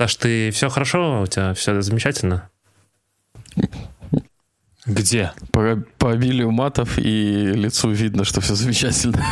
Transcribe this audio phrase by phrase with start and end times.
[0.00, 1.20] Саш, ты все хорошо?
[1.20, 2.48] У тебя все замечательно?
[4.86, 5.32] Где?
[5.52, 9.22] По, по обилию матов и лицу видно, что все замечательно.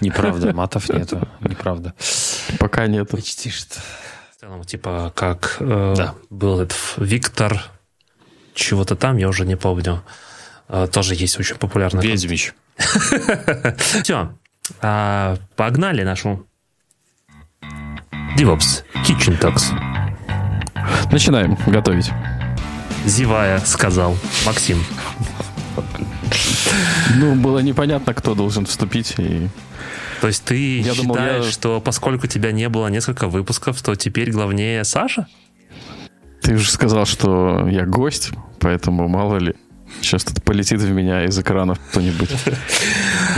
[0.00, 1.28] Неправда, матов нету.
[1.42, 1.92] Неправда.
[2.58, 3.16] Пока нету.
[3.16, 3.74] Почти что.
[4.34, 6.14] В целом, типа, как э, Да.
[6.30, 7.62] был этот Виктор,
[8.54, 10.02] чего-то там, я уже не помню.
[10.68, 12.00] Э, тоже есть очень популярный.
[12.02, 12.54] Ведьмич.
[13.76, 14.32] Все.
[14.80, 16.48] погнали нашу
[18.38, 19.64] DevOps Kitchen Talks.
[21.10, 22.10] Начинаем готовить.
[23.04, 24.78] Зевая, сказал Максим.
[27.16, 29.14] Ну, было непонятно, кто должен вступить.
[29.18, 29.48] И...
[30.20, 33.94] То есть ты Я считаешь, думал, я- что поскольку тебя не было несколько выпусков, то
[33.94, 35.26] теперь главнее Саша?
[36.42, 38.30] Ты уже сказал, что я гость,
[38.60, 39.54] поэтому мало ли.
[40.00, 42.30] Сейчас тут полетит в меня из экранов кто-нибудь.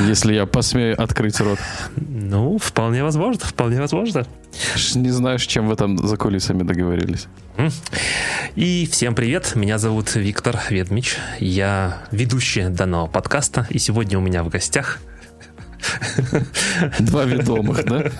[0.06, 1.58] Если я посмею открыть рот.
[1.96, 4.26] Ну, вполне возможно, вполне возможно.
[4.94, 7.26] Не знаю, с чем вы там за кулисами договорились.
[8.56, 14.42] И всем привет, меня зовут Виктор Ведмич, я ведущий данного подкаста, и сегодня у меня
[14.42, 14.98] в гостях...
[16.98, 18.10] Два ведомых, да?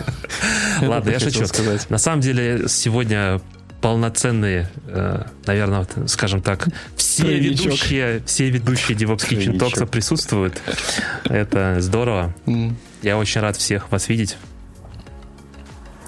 [0.80, 1.46] Ладно, я шучу.
[1.46, 1.88] сказать.
[1.90, 3.40] На самом деле сегодня
[3.80, 7.64] полноценные, э, наверное, скажем так, все Тройничок.
[7.66, 9.58] ведущие, все ведущие DevOps Kitchen.
[9.58, 10.60] Talks присутствуют.
[11.24, 12.34] Это здорово.
[12.46, 14.36] М, Я очень рад всех вас видеть.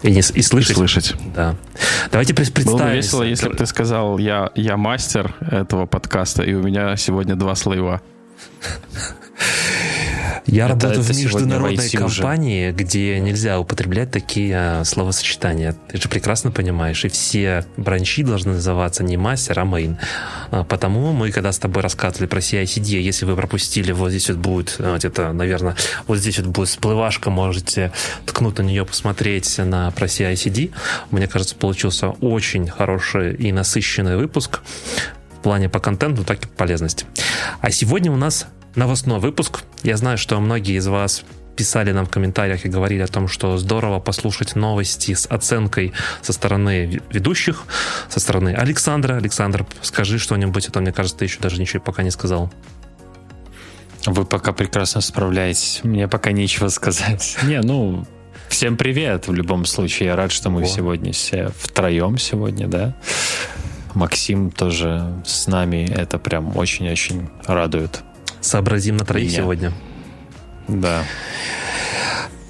[0.03, 0.77] И, не, и и слышать.
[0.77, 1.15] Слышать.
[1.35, 1.55] Да.
[2.11, 6.53] Давайте пред- Было бы весело, если бы ты сказал, я, я мастер этого подкаста, и
[6.55, 8.03] у меня сегодня два слоева.
[10.47, 12.17] Я Это- работаю это в международной войти уже.
[12.23, 15.77] компании, где нельзя употреблять такие а, словосочетания.
[15.89, 17.05] Ты же прекрасно понимаешь.
[17.05, 19.99] И все бранчи должны называться не мастер, а мейн.
[20.51, 24.39] А, Потому мы, когда с тобой рассказывали про CI-CD, если вы пропустили, вот здесь вот
[24.39, 25.77] будет а, где-то, наверное,
[26.09, 27.93] вот здесь вот будет всплывашка, можете
[28.27, 30.73] ткнуть на нее, посмотреть на про CI-CD.
[31.13, 34.61] Мне кажется, получился очень хороший и насыщенный выпуск
[35.39, 37.07] в плане по контенту, так и по полезности.
[37.61, 39.63] А сегодня у нас новостной выпуск.
[39.83, 41.25] Я знаю, что многие из вас
[41.57, 45.93] писали нам в комментариях и говорили о том, что здорово послушать новости с оценкой
[46.23, 47.65] со стороны ве- ведущих,
[48.09, 49.17] со стороны Александра.
[49.17, 52.51] Александр, скажи что-нибудь, а то, мне кажется, ты еще даже ничего пока не сказал.
[54.07, 55.81] Вы пока прекрасно справляетесь.
[55.85, 57.37] Мне пока нечего сказать.
[57.45, 58.05] Не, ну,
[58.49, 60.09] всем привет в любом случае.
[60.09, 60.67] Я рад, что мы О.
[60.67, 62.97] сегодня все втроем сегодня, да.
[63.95, 65.89] Максим тоже с нами.
[65.89, 68.03] Это прям очень-очень радует.
[68.43, 69.37] Сообразим на троих Меня.
[69.39, 69.73] сегодня.
[70.69, 71.05] Да.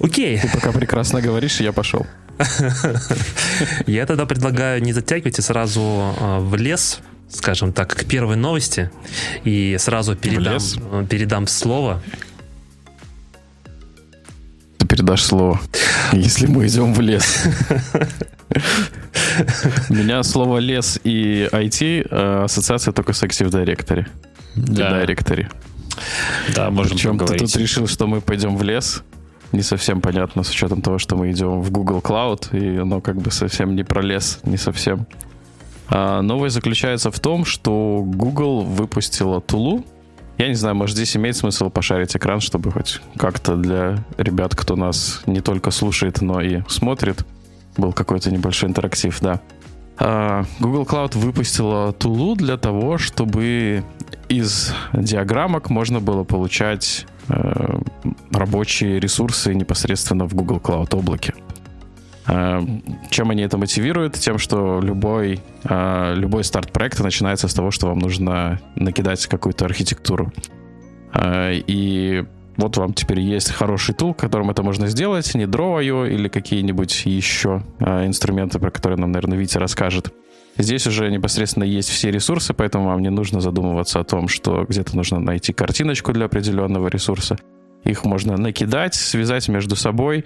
[0.01, 2.05] Окей, Ты пока прекрасно говоришь, и я пошел.
[3.87, 6.99] я тогда предлагаю не затягивать и сразу э, в лес,
[7.29, 8.89] скажем так, к первой новости.
[9.43, 10.57] И сразу передам,
[10.91, 12.01] э, передам слово
[14.77, 15.61] Ты передашь слово.
[16.11, 17.45] Если мы идем в лес.
[19.89, 24.05] У меня слово лес и IT э, ассоциация только с Active Directory.
[24.55, 25.47] Да, Directory.
[26.55, 27.53] Да можем Причем ты поговорить.
[27.53, 29.03] тут решил, что мы пойдем в лес.
[29.51, 33.17] Не совсем понятно, с учетом того, что мы идем в Google Cloud, и оно как
[33.17, 35.05] бы совсем не про лес, не совсем.
[35.89, 39.85] А новость заключается в том, что Google выпустила тулу.
[40.39, 44.75] Я не знаю, может, здесь имеет смысл пошарить экран, чтобы хоть как-то для ребят, кто
[44.75, 47.23] нас не только слушает, но и смотрит,
[47.77, 49.39] был какой-то небольшой интерактив, да.
[49.97, 53.83] А, Google Cloud выпустила тулу для того, чтобы
[54.29, 57.79] из диаграммок можно было получать э,
[58.31, 61.33] рабочие ресурсы непосредственно в Google Cloud облаке.
[62.27, 62.61] Э,
[63.09, 64.15] чем они это мотивируют?
[64.15, 69.65] Тем, что любой, э, любой старт проекта начинается с того, что вам нужно накидать какую-то
[69.65, 70.31] архитектуру.
[71.15, 72.25] И
[72.57, 77.63] вот вам теперь есть хороший тул, которым это можно сделать, не Draw.io или какие-нибудь еще
[77.79, 80.13] э, инструменты, про которые нам, наверное, Витя расскажет.
[80.57, 84.95] Здесь уже непосредственно есть все ресурсы, поэтому вам не нужно задумываться о том, что где-то
[84.95, 87.37] нужно найти картиночку для определенного ресурса.
[87.83, 90.25] Их можно накидать, связать между собой.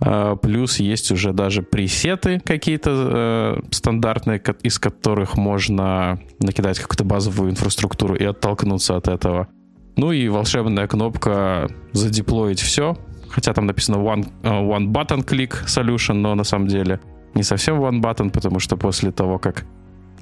[0.00, 7.50] Э, Плюс есть уже даже пресеты какие-то э, стандартные, из которых можно накидать какую-то базовую
[7.50, 9.48] инфраструктуру и оттолкнуться от этого.
[9.96, 12.96] Ну и волшебная кнопка задеплоить все.
[13.28, 17.00] Хотя там написано one, э, one button click solution, но на самом деле
[17.34, 19.64] не совсем one button, потому что после того, как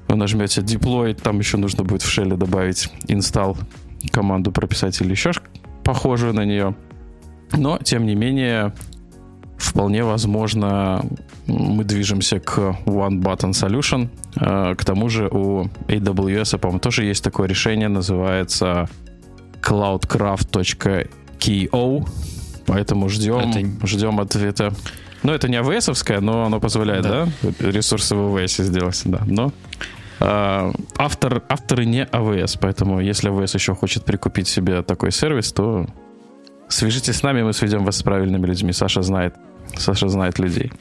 [0.08, 3.56] вы нажмете deploy, там еще нужно будет в шеле добавить install
[4.10, 5.32] команду прописать или еще
[5.84, 6.75] похожую на нее.
[7.52, 8.72] Но, тем не менее,
[9.58, 11.04] вполне возможно,
[11.46, 14.08] мы движемся к One Button Solution.
[14.40, 18.88] Э, К тому же у AWS, по-моему, тоже есть такое решение, называется
[19.62, 22.06] cloudcraft.ko.
[22.67, 24.73] Поэтому ждем, Это- ждем ответа.
[25.23, 27.26] Ну, это не AWS, но оно позволяет, да?
[27.43, 27.70] да?
[27.70, 29.20] Ресурсы в AWS сделать, да.
[29.26, 29.53] Но
[30.20, 35.87] э, автор, авторы не AWS, поэтому если AWS еще хочет прикупить себе такой сервис, то
[36.69, 38.73] свяжитесь с нами, мы сведем вас с правильными людьми.
[38.73, 39.35] Саша знает,
[39.76, 40.73] Саша знает людей.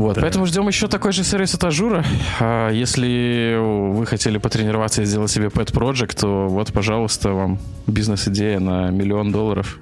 [0.00, 0.22] Вот, да.
[0.22, 2.02] поэтому ждем еще такой же сервис от Azure а.
[2.40, 8.60] А если вы хотели потренироваться и сделать себе pet project, то вот, пожалуйста, вам бизнес-идея
[8.60, 9.78] на миллион долларов.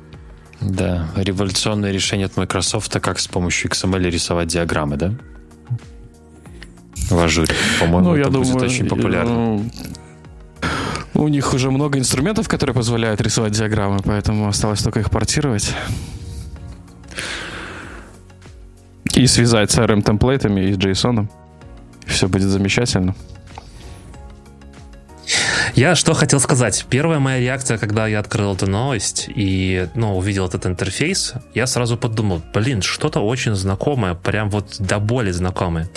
[0.61, 5.15] Да, революционное решение от Microsoft, как с помощью XML рисовать диаграммы, да?
[7.11, 7.55] В Ажуре.
[7.79, 9.33] По-моему, ну, это я будет думаю, очень популярно.
[9.33, 9.71] Ну,
[11.15, 15.73] у них уже много инструментов, которые позволяют рисовать диаграммы, поэтому осталось только их портировать.
[19.19, 21.29] И связать с RM-темплейтами и с JSON.
[22.07, 23.17] Все будет замечательно.
[25.75, 26.87] Я что хотел сказать.
[26.89, 31.97] Первая моя реакция, когда я открыл эту новость и ну, увидел этот интерфейс, я сразу
[31.97, 35.89] подумал, блин, что-то очень знакомое, прям вот до боли знакомое.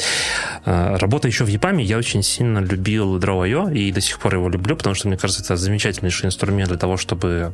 [0.65, 4.49] А, работая еще в EPAM, я очень сильно любил Draw.io и до сих пор его
[4.49, 7.53] люблю, потому что, мне кажется, это замечательнейший инструмент для того, чтобы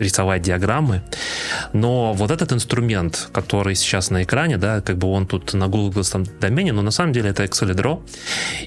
[0.00, 1.02] рисовать диаграммы.
[1.72, 6.02] Но вот этот инструмент, который сейчас на экране, да, как бы он тут на Google
[6.40, 8.02] домене, но на самом деле это Excel Draw,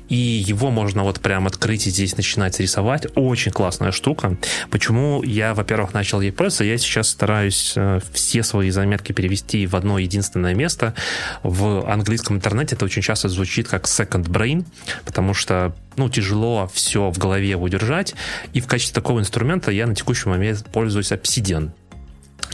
[0.09, 3.07] и его можно вот прям открыть и здесь начинать рисовать.
[3.15, 4.37] Очень классная штука.
[4.69, 6.63] Почему я, во-первых, начал ей пользоваться?
[6.63, 10.93] Я сейчас стараюсь э, все свои заметки перевести в одно единственное место.
[11.41, 14.65] В английском интернете это очень часто звучит как second brain,
[15.05, 18.15] потому что ну, тяжело все в голове удержать.
[18.53, 21.71] И в качестве такого инструмента я на текущий момент пользуюсь Obsidian.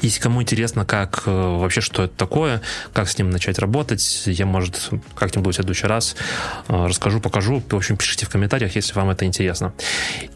[0.02, 2.62] Если кому интересно, как э, вообще, что это такое,
[2.94, 6.16] как с ним начать работать, я, может, как-нибудь в следующий раз
[6.68, 7.62] э, расскажу, покажу.
[7.70, 9.74] В общем, пишите в комментариях, если вам это интересно.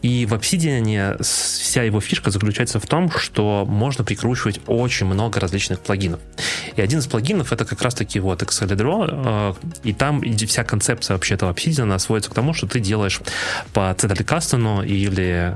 [0.02, 5.80] И в Obsidian вся его фишка заключается в том, что можно прикручивать очень много различных
[5.80, 6.20] плагинов.
[6.76, 11.34] И один из плагинов это как раз-таки вот Excel э, и там вся концепция вообще
[11.34, 13.20] этого Obsidian сводится к тому, что ты делаешь
[13.72, 15.54] по Cedric или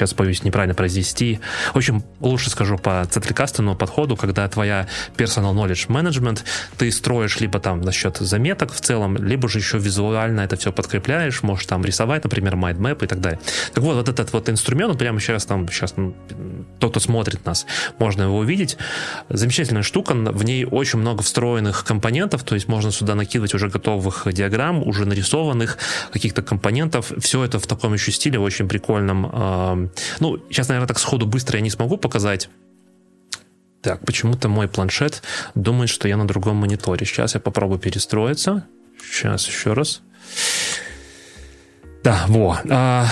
[0.00, 1.40] сейчас боюсь неправильно произнести.
[1.74, 4.86] В общем, лучше скажу по Цетрикастену подходу, когда твоя
[5.16, 6.40] personal knowledge management,
[6.76, 11.42] ты строишь либо там насчет заметок в целом, либо же еще визуально это все подкрепляешь,
[11.42, 13.40] можешь там рисовать, например, mindmap и так далее.
[13.72, 15.94] Так вот, вот этот вот инструмент, прямо сейчас там, сейчас
[16.78, 17.66] тот, кто смотрит нас,
[17.98, 18.76] можно его увидеть.
[19.28, 24.26] Замечательная штука, в ней очень много встроенных компонентов, то есть можно сюда накидывать уже готовых
[24.32, 25.78] диаграмм, уже нарисованных
[26.12, 27.12] каких-то компонентов.
[27.18, 31.62] Все это в таком еще стиле, очень прикольном, ну, сейчас, наверное, так сходу быстро я
[31.62, 32.39] не смогу показать.
[33.82, 35.22] Так, почему-то мой планшет
[35.54, 37.06] думает, что я на другом мониторе.
[37.06, 38.66] Сейчас я попробую перестроиться.
[39.02, 40.02] Сейчас еще раз.
[42.04, 42.58] Да, во.
[42.68, 43.06] А,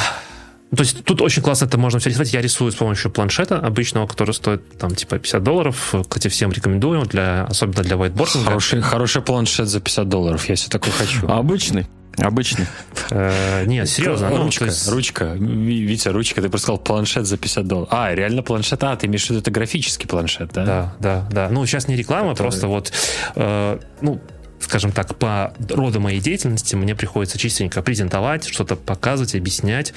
[0.74, 2.32] то есть тут очень классно это можно все рисовать.
[2.34, 5.94] Я рисую с помощью планшета обычного, который стоит там типа 50 долларов.
[6.08, 8.44] Кстати, всем рекомендую, для, особенно для whiteboarding.
[8.44, 11.26] Хороший, хороший планшет за 50 долларов, я все такой хочу.
[11.28, 11.86] обычный?
[12.18, 12.66] Обычный.
[13.10, 14.28] Э, нет, серьезно.
[14.30, 15.24] Ну, ручка, ручка.
[15.34, 17.88] Витя, ручка, ты просто сказал планшет за 50 долларов.
[17.90, 18.82] А, реально планшет.
[18.84, 20.64] А, ты имеешь в виду, это графический планшет, да?
[20.64, 21.48] Да, да, да.
[21.50, 22.92] Ну, сейчас не реклама, просто вот,
[23.34, 24.20] э, ну,
[24.60, 29.94] скажем так, по роду моей деятельности мне приходится чистенько презентовать, что-то показывать, объяснять.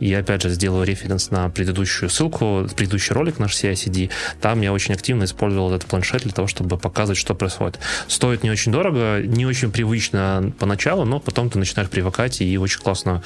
[0.00, 4.10] И опять же сделаю референс на предыдущую ссылку, предыдущий ролик наш CICD.
[4.40, 7.78] Там я очень активно использовал этот планшет для того, чтобы показывать, что происходит.
[8.08, 12.80] Стоит не очень дорого, не очень привычно поначалу, но потом ты начинаешь привыкать и очень
[12.80, 13.22] классно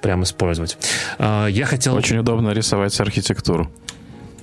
[0.00, 0.76] прям использовать.
[1.18, 1.94] А, я хотел...
[1.94, 3.70] Очень удобно рисовать архитектуру.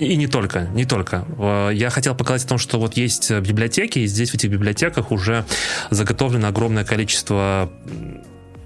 [0.00, 1.24] И не только, не только.
[1.38, 5.12] Э, я хотел показать о том, что вот есть библиотеки, и здесь в этих библиотеках
[5.12, 5.44] уже
[5.90, 7.70] заготовлено огромное количество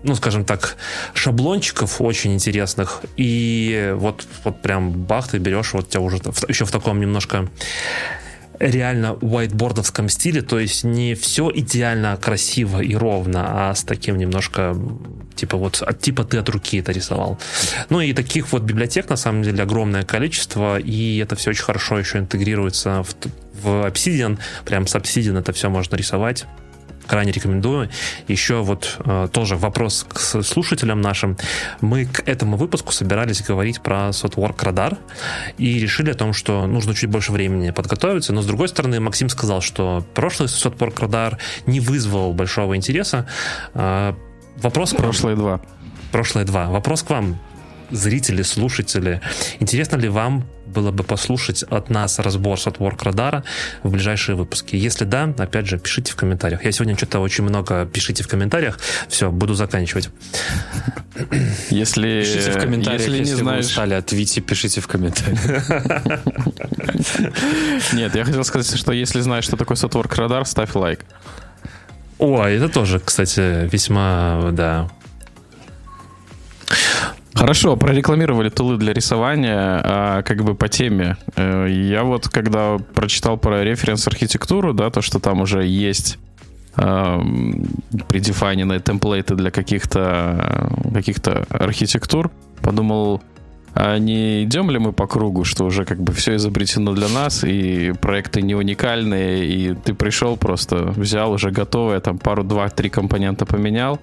[0.05, 0.77] ну, скажем так,
[1.15, 3.01] шаблончиков очень интересных.
[3.17, 7.49] И вот, вот прям бах, ты берешь, вот тебя уже еще в таком немножко
[8.59, 14.77] реально whiteboardовском стиле, то есть не все идеально красиво и ровно, а с таким немножко
[15.35, 17.39] типа вот от типа ты от руки это рисовал.
[17.91, 21.99] Ну и таких вот библиотек на самом деле огромное количество, и это все очень хорошо
[21.99, 23.15] еще интегрируется в,
[23.63, 26.47] в Obsidian, прям с Obsidian это все можно рисовать
[27.07, 27.91] крайне рекомендую.
[28.29, 31.37] Еще вот э, тоже вопрос к слушателям нашим.
[31.81, 34.99] Мы к этому выпуску собирались говорить про Sotwork Radar
[35.59, 39.29] и решили о том, что нужно чуть больше времени подготовиться, но с другой стороны Максим
[39.29, 43.27] сказал, что прошлый Sotwork Radar не вызвал большого интереса.
[43.75, 44.15] Э,
[44.57, 45.61] вопрос Прошлые два.
[46.13, 46.67] Прошлые два.
[46.67, 47.39] Вопрос к вам
[47.91, 49.21] зрители, слушатели,
[49.61, 53.45] интересно ли вам было бы послушать от нас разбор с Work Radar
[53.83, 54.77] в ближайшие выпуски?
[54.77, 56.65] Если да, опять же, пишите в комментариях.
[56.65, 58.79] Я сегодня что-то очень много пишите в комментариях.
[59.09, 60.11] Все, буду заканчивать.
[61.71, 63.67] Если, пишите в комментариях, если, если не знаешь...
[63.67, 65.41] устали от Вити, пишите в комментариях.
[67.93, 71.05] Нет, я хотел сказать, что если знаешь, что такое Сотворк Радар, ставь лайк.
[72.19, 74.89] О, это тоже, кстати, весьма, да,
[77.35, 81.17] Хорошо, прорекламировали тулы для рисования, а как бы по теме.
[81.37, 86.19] Э, я вот, когда прочитал про референс-архитектуру, да, то, что там уже есть
[86.77, 87.21] э,
[88.09, 91.17] предефайненные темплейты для каких-то каких
[91.51, 92.31] архитектур,
[92.63, 93.21] подумал,
[93.75, 97.43] а не идем ли мы по кругу, что уже как бы все изобретено для нас,
[97.43, 102.91] и проекты не уникальные, и ты пришел просто, взял уже готовое, там пару, два, три
[102.91, 103.99] компонента поменял,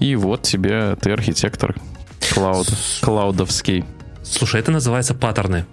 [0.00, 1.76] и вот тебе ты архитектор,
[2.30, 2.68] Клауд,
[3.00, 3.84] клаудовский.
[4.22, 5.66] Слушай, это называется паттерны.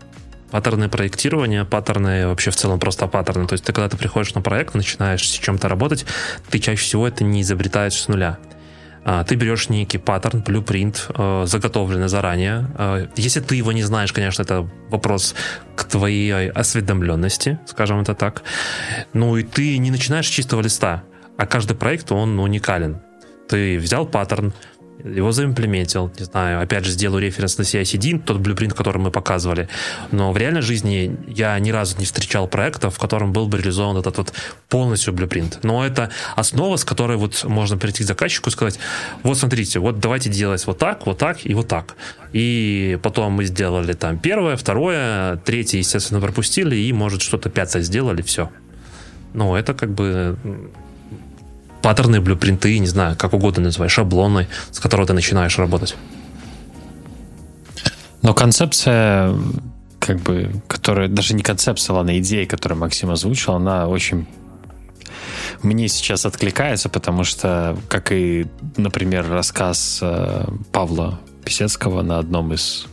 [0.51, 3.47] Паттерны проектирования, паттерны вообще в целом просто паттерны.
[3.47, 6.05] То есть ты когда ты приходишь на проект, начинаешь с чем-то работать,
[6.49, 8.39] ты чаще всего это не изобретаешь с нуля.
[9.05, 12.67] А, ты берешь некий паттерн, блюпринт, э, заготовленный заранее.
[12.77, 15.35] Э, если ты его не знаешь, конечно, это вопрос
[15.75, 18.43] к твоей осведомленности, скажем это так.
[19.13, 21.03] Ну и ты не начинаешь с чистого листа,
[21.37, 23.01] а каждый проект, он уникален.
[23.47, 24.53] Ты взял паттерн,
[25.03, 29.69] его заимплементил, не знаю, опять же, сделаю референс на CI-CD, тот блюпринт, который мы показывали,
[30.11, 33.97] но в реальной жизни я ни разу не встречал проекта, в котором был бы реализован
[33.97, 34.33] этот вот
[34.67, 35.59] полностью блюпринт.
[35.63, 38.79] Но это основа, с которой вот можно прийти к заказчику и сказать,
[39.23, 41.95] вот смотрите, вот давайте делать вот так, вот так и вот так.
[42.33, 48.21] И потом мы сделали там первое, второе, третье, естественно, пропустили, и, может, что-то пятое сделали,
[48.21, 48.49] все.
[49.33, 50.37] Ну, это как бы
[51.81, 55.95] паттерны, блюпринты, не знаю, как угодно называй, шаблоны, с которого ты начинаешь работать.
[58.21, 59.33] Но концепция,
[59.99, 64.27] как бы, которая, даже не концепция, ладно, идея, которую Максим озвучил, она очень
[65.61, 72.87] мне сейчас откликается, потому что, как и, например, рассказ э, Павла Писецкого на одном из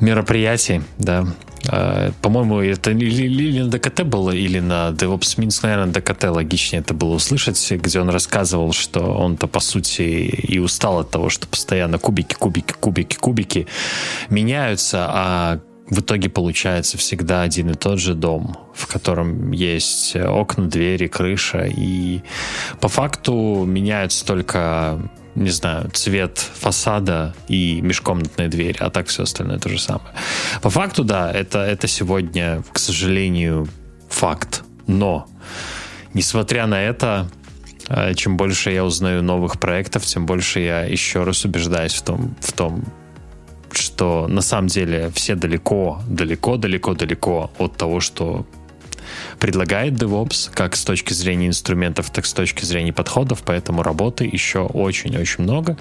[0.00, 1.26] мероприятий, да,
[1.68, 6.80] а, по-моему, это или, на ДКТ было, или на DevOps Minsk, наверное, на ДКТ логичнее
[6.80, 11.46] это было услышать, где он рассказывал, что он-то, по сути, и устал от того, что
[11.46, 13.66] постоянно кубики, кубики, кубики, кубики
[14.30, 20.66] меняются, а в итоге получается всегда один и тот же дом, в котором есть окна,
[20.66, 22.22] двери, крыша, и
[22.80, 25.00] по факту меняются только
[25.36, 30.14] не знаю, цвет фасада и межкомнатная дверь, а так все остальное то же самое.
[30.62, 33.68] По факту, да, это, это сегодня, к сожалению,
[34.08, 34.64] факт.
[34.86, 35.28] Но,
[36.14, 37.28] несмотря на это,
[37.88, 42.34] э, чем больше я узнаю новых проектов, тем больше я еще раз убеждаюсь в том,
[42.40, 42.84] в том
[43.72, 48.46] что на самом деле все далеко, далеко, далеко, далеко от того, что
[49.38, 54.24] предлагает DevOps, как с точки зрения инструментов, так и с точки зрения подходов, поэтому работы
[54.24, 55.76] еще очень-очень много,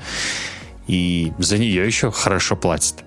[0.88, 3.04] и за нее еще хорошо платят.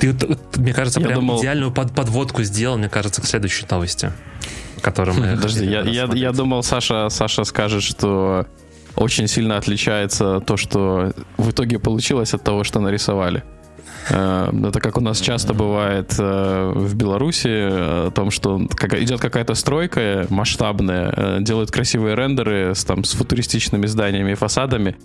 [0.00, 0.16] Ты,
[0.56, 1.40] мне кажется, я прям думал...
[1.40, 4.12] идеальную под, подводку сделал, мне кажется, к следующей новости,
[4.80, 5.26] которую мы...
[5.36, 8.46] Подожди, я, я, я думал, Саша, Саша скажет, что
[8.96, 13.42] очень сильно отличается то, что в итоге получилось от того, что нарисовали.
[14.08, 19.20] Э, это как у нас часто бывает э, в Беларуси, э, о том, что идет
[19.20, 24.96] какая-то стройка масштабная, делают красивые рендеры с, там, с футуристичными зданиями и фасадами,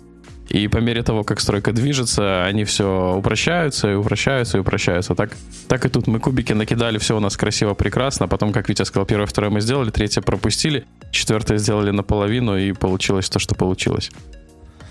[0.48, 5.14] и по мере того, как стройка движется, они все упрощаются и упрощаются и упрощаются.
[5.14, 5.32] Так,
[5.66, 8.28] так и тут мы кубики накидали, все у нас красиво, прекрасно.
[8.28, 13.28] Потом, как Витя сказал, первое, второе мы сделали, третье пропустили, четвертое сделали наполовину, и получилось
[13.28, 14.10] то, что получилось.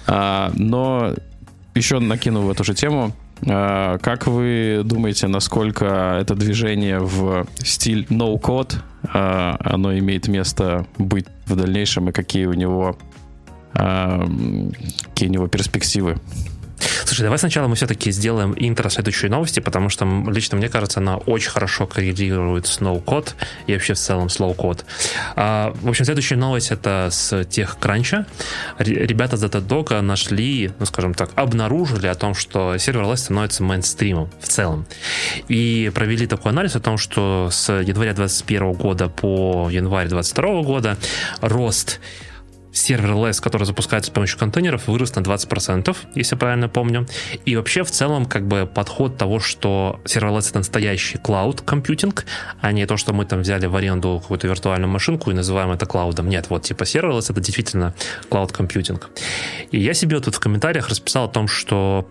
[0.08, 1.14] А, но
[1.74, 3.14] еще накину в эту же тему.
[3.48, 8.75] А, как вы думаете, насколько это движение в стиль no-code,
[9.14, 12.98] а, оно имеет место быть в дальнейшем и какие у него,
[13.74, 14.28] а,
[15.10, 16.18] какие у него перспективы?
[17.05, 21.17] Слушай, давай сначала мы все-таки сделаем интро следующей новости, потому что лично мне кажется, она
[21.17, 23.34] очень хорошо коррелирует с no-code
[23.67, 24.84] и вообще в целом с low-code.
[25.36, 28.25] А, в общем, следующая новость это с TechCrunch а.
[28.77, 34.48] Ребята за Datadog нашли, ну скажем так, обнаружили о том, что serverless становится мейнстримом в
[34.48, 34.86] целом.
[35.48, 40.98] И провели такой анализ о том, что с января 2021 года по январь 2022 года
[41.41, 42.00] рост
[42.75, 47.08] serverless, который запускается с помощью контейнеров, вырос на 20%, если правильно помню.
[47.46, 52.25] И вообще в целом как бы подход того, что serverless это настоящий cloud computing,
[52.62, 55.86] а не то, что мы там взяли в аренду какую-то виртуальную машинку и называем это
[55.86, 56.29] клаудом.
[56.29, 57.94] Нет, вот типа серверлесс это действительно
[58.29, 59.10] cloud компьютинг.
[59.72, 62.08] И я себе вот тут в комментариях расписал о том, что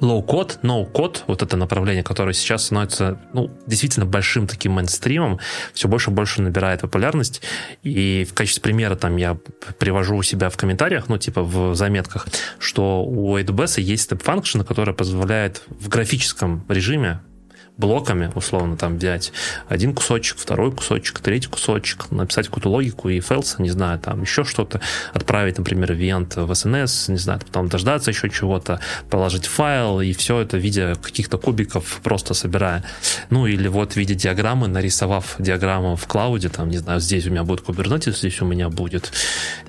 [0.00, 5.38] low-code, no-code, вот это направление, которое сейчас становится, ну, действительно большим таким мейнстримом,
[5.72, 7.42] все больше и больше набирает популярность.
[7.82, 9.36] И в качестве примера там я
[9.78, 12.26] привожу у себя в комментариях, ну, типа в заметках,
[12.58, 17.20] что у AWS есть step-function, который позволяет в графическом режиме
[17.82, 19.32] блоками, условно, там взять
[19.68, 24.44] один кусочек, второй кусочек, третий кусочек, написать какую-то логику и фэлс, не знаю, там еще
[24.44, 24.80] что-то,
[25.12, 30.40] отправить, например, ивент в SNS, не знаю, потом дождаться еще чего-то, положить файл, и все
[30.40, 32.84] это в виде каких-то кубиков просто собирая.
[33.30, 37.30] Ну, или вот в виде диаграммы, нарисовав диаграмму в клауде, там, не знаю, здесь у
[37.30, 39.12] меня будет Kubernetes, здесь у меня будет,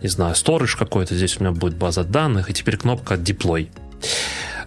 [0.04, 3.70] не знаю, storage какой-то, здесь у меня будет база данных, и теперь кнопка deploy.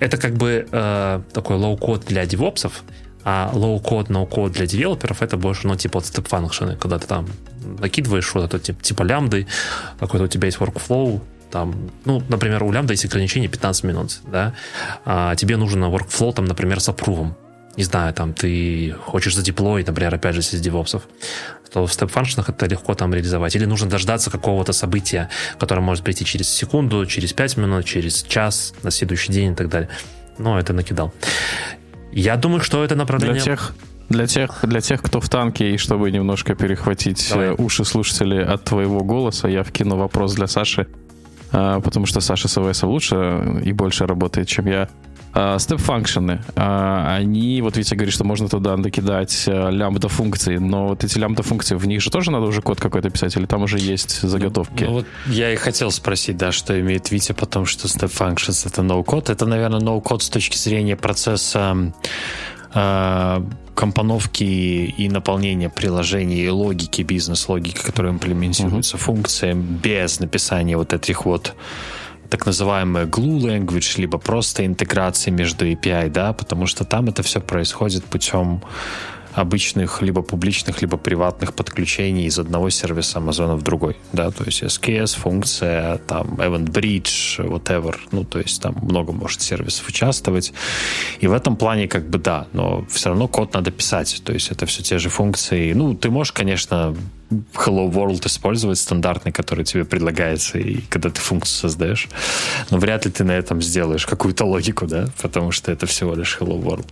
[0.00, 2.82] Это как бы э, такой low-code для DevOps ов,
[3.28, 7.26] а low-code, no-code для девелоперов это больше, ну, типа вот step function, когда ты там
[7.80, 9.48] накидываешь что-то типа, типа лямбды,
[9.98, 14.54] какой-то у тебя есть workflow, там, ну, например, у лямбда есть ограничение 15 минут, да,
[15.04, 17.34] а тебе нужен workflow, там, например, с approve ом,
[17.76, 21.02] не знаю, там, ты хочешь задеплоить, например, опять же, из DevOps ов,
[21.72, 23.56] то в step function ах это легко там реализовать.
[23.56, 25.28] Или нужно дождаться какого-то события,
[25.58, 29.68] которое может прийти через секунду, через 5 минут, через час, на следующий день и так
[29.68, 29.90] далее.
[30.38, 31.12] Но это накидал.
[32.16, 33.34] Я думаю, что это направление...
[33.34, 33.74] Для тех,
[34.08, 37.48] для тех, для тех, кто в танке, и чтобы немножко перехватить Давай.
[37.48, 40.86] э, уши слушателей от твоего голоса, я вкину вопрос для Саши,
[41.52, 44.88] а, потому что Саша с ОВС лучше и больше работает, чем я.
[45.58, 51.74] Степ-функшены, они, вот Витя говорит, что можно туда накидать э, лямбда-функции, но вот эти лямбда-функции,
[51.74, 54.84] в них же тоже надо уже код какой-то писать, или там уже есть заготовки?
[54.84, 58.80] Ну, вот я и хотел спросить, да, что имеет Витя потом, что Step Functions это
[58.80, 59.30] no-code.
[59.30, 61.92] Это, наверное, no-code с точки зрения процесса
[63.74, 69.00] компоновки и наполнения приложений и логики, бизнес-логики, которая имплементируется uh-huh.
[69.00, 71.54] функциям без написания вот этих вот
[72.30, 77.40] так называемая glue language, либо просто интеграция между API, да, потому что там это все
[77.40, 78.62] происходит путем
[79.36, 84.62] обычных либо публичных, либо приватных подключений из одного сервиса Amazon в другой, да, то есть
[84.62, 90.52] SKS, функция, там, Event Bridge, whatever, ну, то есть там много может сервисов участвовать,
[91.20, 94.50] и в этом плане как бы да, но все равно код надо писать, то есть
[94.50, 96.96] это все те же функции, ну, ты можешь, конечно,
[97.30, 102.08] Hello World использовать стандартный, который тебе предлагается, и когда ты функцию создаешь.
[102.70, 106.38] Но вряд ли ты на этом сделаешь какую-то логику, да, потому что это всего лишь
[106.40, 106.86] Hello World.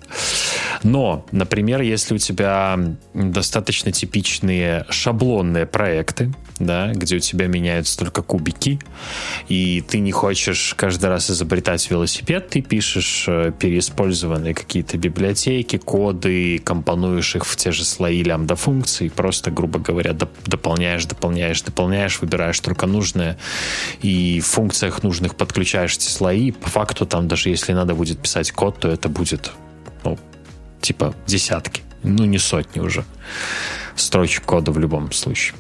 [0.83, 2.79] Но, например, если у тебя
[3.15, 8.79] достаточно типичные шаблонные проекты, да, где у тебя меняются только кубики,
[9.49, 16.59] и ты не хочешь каждый раз изобретать велосипед, ты пишешь э, переиспользованные какие-то библиотеки, коды,
[16.59, 20.13] компонуешь их в те же слои лямбда функций, просто, грубо говоря,
[20.47, 23.37] дополняешь, дополняешь, дополняешь, выбираешь только нужное,
[24.03, 26.53] и в функциях нужных подключаешь эти слои.
[26.53, 29.51] По факту там даже если надо будет писать код, то это будет,
[30.05, 30.19] ну,
[30.81, 33.05] типа десятки, ну не сотни уже
[33.97, 35.55] строчек кода в любом случае.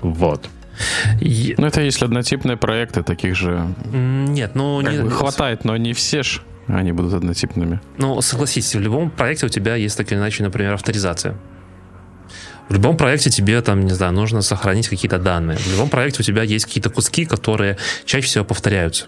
[0.00, 0.48] Вот.
[1.20, 3.66] Ну, это если однотипные проекты, таких же...
[3.92, 4.80] Нет, ну...
[4.80, 5.10] Не...
[5.10, 7.80] Хватает, но не все ж они будут однотипными.
[7.98, 11.36] Ну, согласись, в любом проекте у тебя есть так или иначе, например, авторизация.
[12.68, 15.58] В любом проекте тебе там, не знаю, нужно сохранить какие-то данные.
[15.58, 19.06] В любом проекте у тебя есть какие-то куски, которые чаще всего повторяются.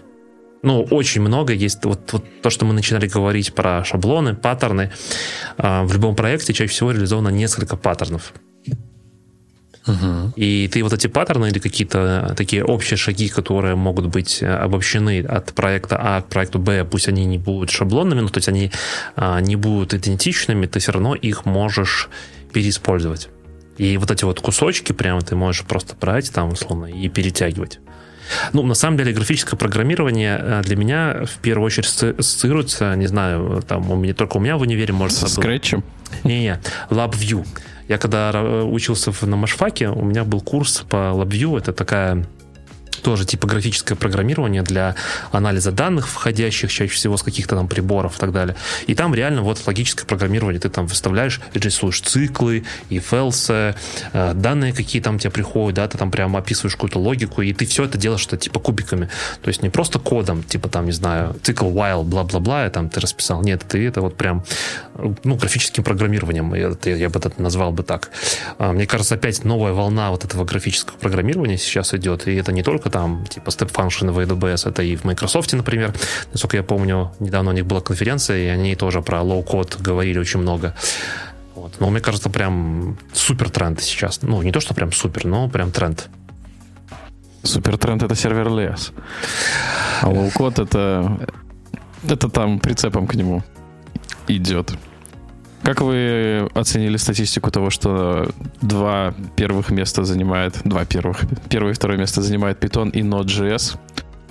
[0.63, 1.83] Ну, очень много есть.
[1.85, 4.91] Вот, вот то, что мы начинали говорить про шаблоны, паттерны.
[5.57, 8.33] Э, в любом проекте чаще всего реализовано несколько паттернов.
[9.85, 10.31] Uh-huh.
[10.35, 15.21] И ты вот эти паттерны или какие-то такие общие шаги, которые могут быть э, обобщены
[15.21, 18.71] от проекта А к проекту Б, пусть они не будут шаблонными, но то есть они
[19.15, 22.09] а, не будут идентичными, ты все равно их можешь
[22.53, 23.29] переиспользовать.
[23.77, 27.79] И вот эти вот кусочки прямо ты можешь просто брать там, условно, и перетягивать.
[28.53, 33.63] Ну, на самом деле, графическое программирование э, для меня в первую очередь ассоциируется, не знаю,
[33.67, 35.17] там у меня только у меня в универе может...
[35.17, 35.83] Со скретчем?
[36.23, 36.59] Не-не,
[36.89, 37.45] LabVIEW.
[37.87, 38.31] Я когда
[38.63, 42.25] учился на Машфаке, у меня был курс по LabVIEW, это такая
[43.03, 44.95] тоже типографическое программирование для
[45.31, 48.55] анализа данных, входящих чаще всего с каких-то там приборов и так далее.
[48.87, 50.59] И там реально вот логическое программирование.
[50.59, 53.75] Ты там выставляешь, рисуешь циклы, и фэлсы,
[54.13, 57.65] э, данные какие там тебе приходят, да, ты там прямо описываешь какую-то логику, и ты
[57.65, 59.09] все это делаешь что типа кубиками.
[59.41, 62.99] То есть не просто кодом, типа там, не знаю, цикл while, бла-бла-бла, и там ты
[62.99, 63.41] расписал.
[63.43, 64.43] Нет, ты это вот прям,
[65.23, 68.09] ну, графическим программированием, я, я бы это назвал бы так.
[68.57, 72.63] А, мне кажется, опять новая волна вот этого графического программирования сейчас идет, и это не
[72.63, 75.93] только там, типа Step Function в AWS, это и в Microsoft, например.
[76.31, 80.41] Насколько я помню, недавно у них была конференция, и они тоже про low-code говорили очень
[80.41, 80.75] много.
[81.55, 81.79] Вот.
[81.79, 84.21] Но мне кажется, прям супер тренд сейчас.
[84.21, 86.09] Ну, не то, что прям супер, но прям тренд.
[87.43, 88.91] Супер тренд это серверлесс.
[90.01, 91.27] А low-code это
[92.07, 93.41] это там прицепом к нему
[94.27, 94.73] идет.
[95.63, 98.29] Как вы оценили статистику того, что
[98.61, 103.77] два первых места занимает, два первых, первое и второе место занимает Python и Node.js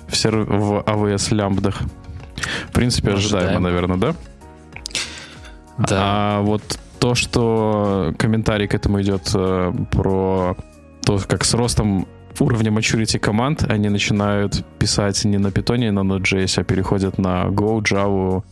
[0.07, 0.47] в, серв...
[0.47, 1.81] в AWS лямбдах?
[2.67, 3.63] В принципе, ожидаемо, Ожидаем.
[3.63, 4.15] наверное, да?
[5.79, 5.97] Да.
[5.99, 6.61] А вот
[6.99, 10.55] то, что комментарий к этому идет э, про
[11.01, 12.07] то, как с ростом
[12.39, 17.45] уровня maturity команд они начинают писать не на Python, не на Node.js, а переходят на
[17.45, 18.43] Go, Java,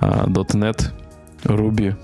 [0.00, 0.90] э, .NET,
[1.44, 1.96] Ruby.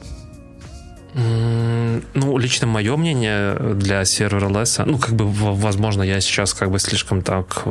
[1.14, 4.48] Ну, лично мое мнение для сервера
[4.86, 7.64] ну, как бы, возможно, я сейчас как бы слишком так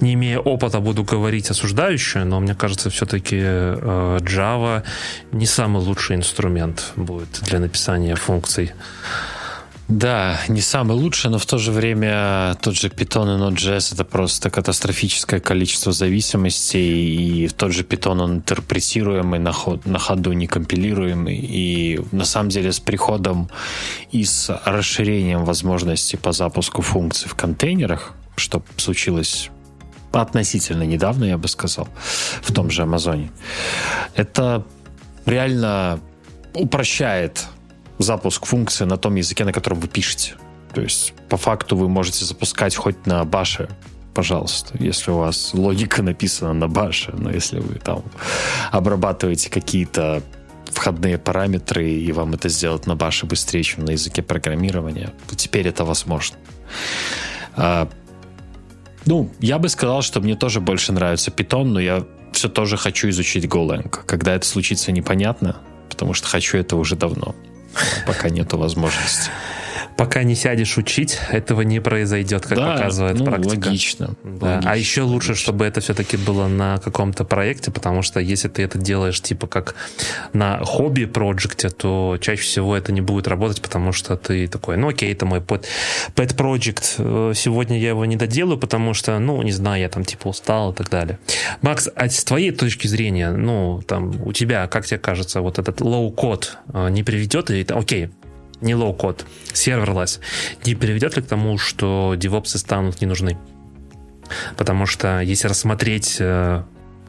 [0.00, 4.82] не имея опыта, буду говорить осуждающее, но мне кажется, все-таки э, Java
[5.30, 8.72] не самый лучший инструмент будет для написания функций.
[9.92, 14.04] Да, не самый лучший, но в то же время тот же Python и Node.js это
[14.04, 20.46] просто катастрофическое количество зависимостей, и тот же Python он интерпретируемый, на, ход, на ходу не
[20.46, 23.50] компилируемый, и на самом деле с приходом
[24.12, 29.50] и с расширением возможностей по запуску функций в контейнерах, что случилось
[30.10, 31.86] относительно недавно, я бы сказал,
[32.40, 33.30] в том же Амазоне.
[34.14, 34.64] Это
[35.26, 36.00] реально
[36.54, 37.44] упрощает
[37.98, 40.34] запуск функции на том языке, на котором вы пишете.
[40.74, 43.68] То есть, по факту, вы можете запускать хоть на баше,
[44.14, 48.02] пожалуйста, если у вас логика написана на баше, но если вы там
[48.70, 50.22] обрабатываете какие-то
[50.64, 55.68] входные параметры, и вам это сделать на баше быстрее, чем на языке программирования, то теперь
[55.68, 56.38] это возможно.
[57.54, 57.88] А,
[59.04, 63.08] ну, я бы сказал, что мне тоже больше нравится Python, но я все тоже хочу
[63.10, 63.90] изучить Golang.
[64.06, 65.56] Когда это случится, непонятно,
[65.90, 67.34] потому что хочу это уже давно.
[68.06, 69.30] Пока нету возможности
[69.96, 73.66] пока не сядешь учить, этого не произойдет, как да, показывает ну, практика.
[73.66, 74.14] Логично.
[74.24, 74.46] Да.
[74.46, 74.70] логично.
[74.70, 75.42] А еще лучше, логично.
[75.42, 79.74] чтобы это все-таки было на каком-то проекте, потому что если ты это делаешь типа как
[80.32, 85.12] на хобби-проекте, то чаще всего это не будет работать, потому что ты такой, ну окей,
[85.12, 85.64] это мой pet,
[86.14, 90.28] pet project, сегодня я его не доделаю, потому что, ну, не знаю, я там типа
[90.28, 91.18] устал и так далее.
[91.60, 95.80] Макс, а с твоей точки зрения, ну, там, у тебя, как тебе кажется, вот этот
[95.80, 98.10] low-код э, не приведет, и, окей,
[98.62, 100.20] не low-код, serverless,
[100.64, 103.38] не приведет ли к тому, что девопсы станут не нужны?
[104.56, 106.62] Потому что если рассмотреть э,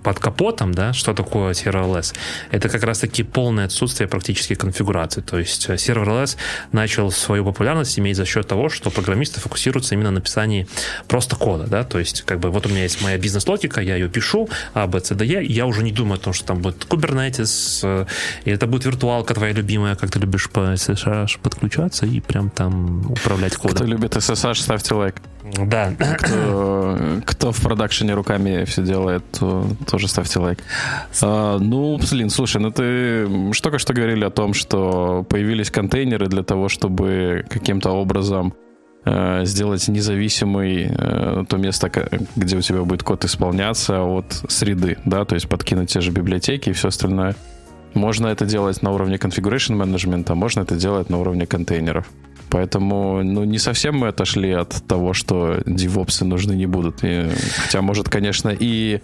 [0.04, 2.14] под капотом, да, что такое serverless?
[2.52, 5.22] Это как раз-таки полное отсутствие практически конфигурации.
[5.22, 6.38] То есть э, serverless
[6.72, 10.68] начал свою популярность иметь за счет того, что программисты фокусируются именно на написании
[11.08, 14.10] просто кода, да, то есть как бы вот у меня есть моя бизнес-логика, я ее
[14.10, 16.86] пишу, А, Б, С, Д, Е, я уже не думаю о том, что там будет
[16.90, 18.06] Kubernetes, э,
[18.46, 23.12] и это будет виртуалка твоя любимая, как ты любишь по SSH подключаться и прям там
[23.12, 23.76] управлять кодом.
[23.76, 25.16] Кто любит SSH, ставьте лайк.
[25.58, 25.94] Да.
[26.18, 30.60] Кто, кто в продакшене руками все делает, то тоже ставьте лайк.
[31.22, 36.28] А, ну, блин, слушай, ну ты что только что говорили о том, что появились контейнеры
[36.28, 38.54] для того, чтобы каким-то образом
[39.06, 41.92] э, сделать независимый э, то место,
[42.36, 46.70] где у тебя будет код исполняться от среды, да, то есть подкинуть те же библиотеки
[46.70, 47.36] и все остальное.
[47.94, 52.08] Можно это делать на уровне configuration management, а можно это делать на уровне контейнеров.
[52.54, 57.04] Поэтому, ну, не совсем мы отошли от того, что девопсы нужны не будут.
[57.04, 59.02] И, хотя, может, конечно, и,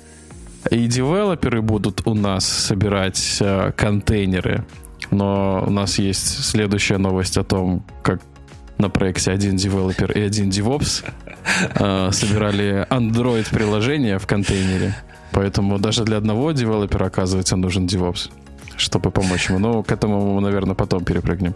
[0.69, 4.65] и девелоперы будут у нас собирать э, контейнеры.
[5.09, 8.21] Но у нас есть следующая новость о том, как
[8.77, 11.03] на проекте один девелопер и один DevOps
[11.73, 14.95] э, собирали Android-приложение в контейнере.
[15.31, 18.29] Поэтому даже для одного девелопера, оказывается, нужен DevOps,
[18.77, 19.57] чтобы помочь ему.
[19.57, 21.55] Но к этому, наверное, потом перепрыгнем.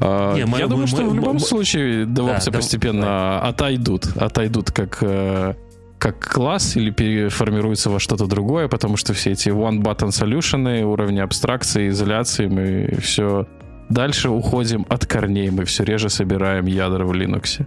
[0.00, 2.58] А, Не, мы, Я мы, думаю, мы, что мы, в любом мы, случае девопсы да,
[2.58, 3.40] постепенно да.
[3.40, 4.06] отойдут.
[4.16, 5.54] Отойдут как, э,
[5.98, 11.88] как класс или переформируются во что-то другое, потому что все эти one-button solution, уровни абстракции,
[11.88, 13.46] изоляции, мы все
[13.88, 17.66] дальше уходим от корней, мы все реже собираем ядра в Linux.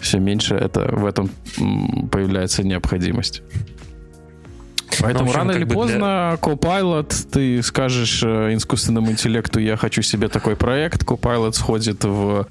[0.00, 1.30] Все меньше это, в этом
[2.10, 3.42] появляется необходимость.
[5.00, 6.38] Поэтому общем, рано или поздно для...
[6.40, 12.46] Copilot, ты скажешь э, искусственному интеллекту, я хочу себе такой проект, Copilot сходит в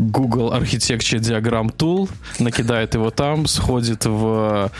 [0.00, 4.70] Google Architecture Diagram Tool, накидает его там, сходит в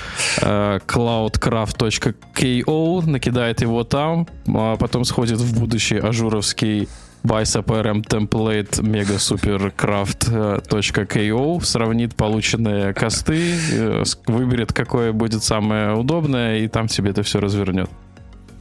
[0.40, 6.88] э, cloudcraft.co, накидает его там, а потом сходит в будущий Azure-овский
[7.23, 16.59] Bicep ARM template mega super craft.co, сравнит полученные косты, э, выберет, какое будет самое удобное,
[16.59, 17.90] и там тебе это все развернет.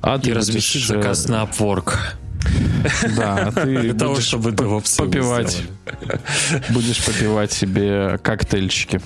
[0.02, 1.94] А и разместит будешь, заказ на Upwork.
[3.16, 5.64] Да, а ты Для того, чтобы попивать,
[6.70, 9.02] будешь попивать себе коктейльчики.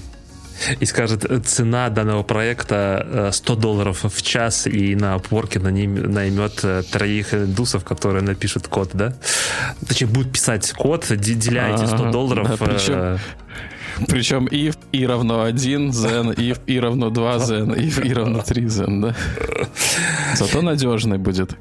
[0.80, 7.84] И скажет, цена данного проекта 100 долларов в час, и на Upwork наймет троих индусов,
[7.84, 9.14] которые напишут код, да?
[9.88, 12.48] Точнее, будут писать код, деля эти 100 долларов.
[12.48, 13.20] Да, причем,
[14.08, 18.66] причем if и равно 1 zen, if и равно 2 zen, if и равно 3
[18.66, 19.16] zen, да?
[20.36, 21.56] Зато надежный будет.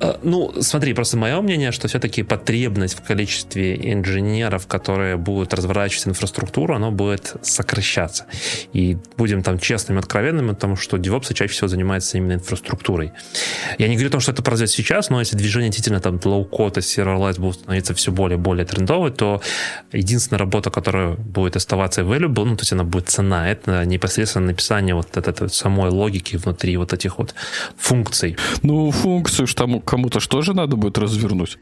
[0.00, 6.08] Э, ну, смотри, просто мое мнение, что все-таки потребность в количестве инженеров, которые будут разворачивать
[6.08, 8.24] инфраструктуру, она будет сокращаться.
[8.72, 13.12] И будем там честными, откровенными, потому что DevOps чаще всего занимается именно инфраструктурой.
[13.78, 16.78] Я не говорю о том, что это произойдет сейчас, но если движение действительно там low-code
[16.78, 19.42] и serverless будут становиться все более и более трендовой, то
[19.92, 24.94] единственная работа, которая будет оставаться available, ну, то есть она будет цена, это непосредственно написание
[24.94, 27.34] вот этой самой логики внутри вот этих вот
[27.76, 28.36] функций.
[28.62, 31.58] Ну, функцию, что там кому-то что же надо будет развернуть?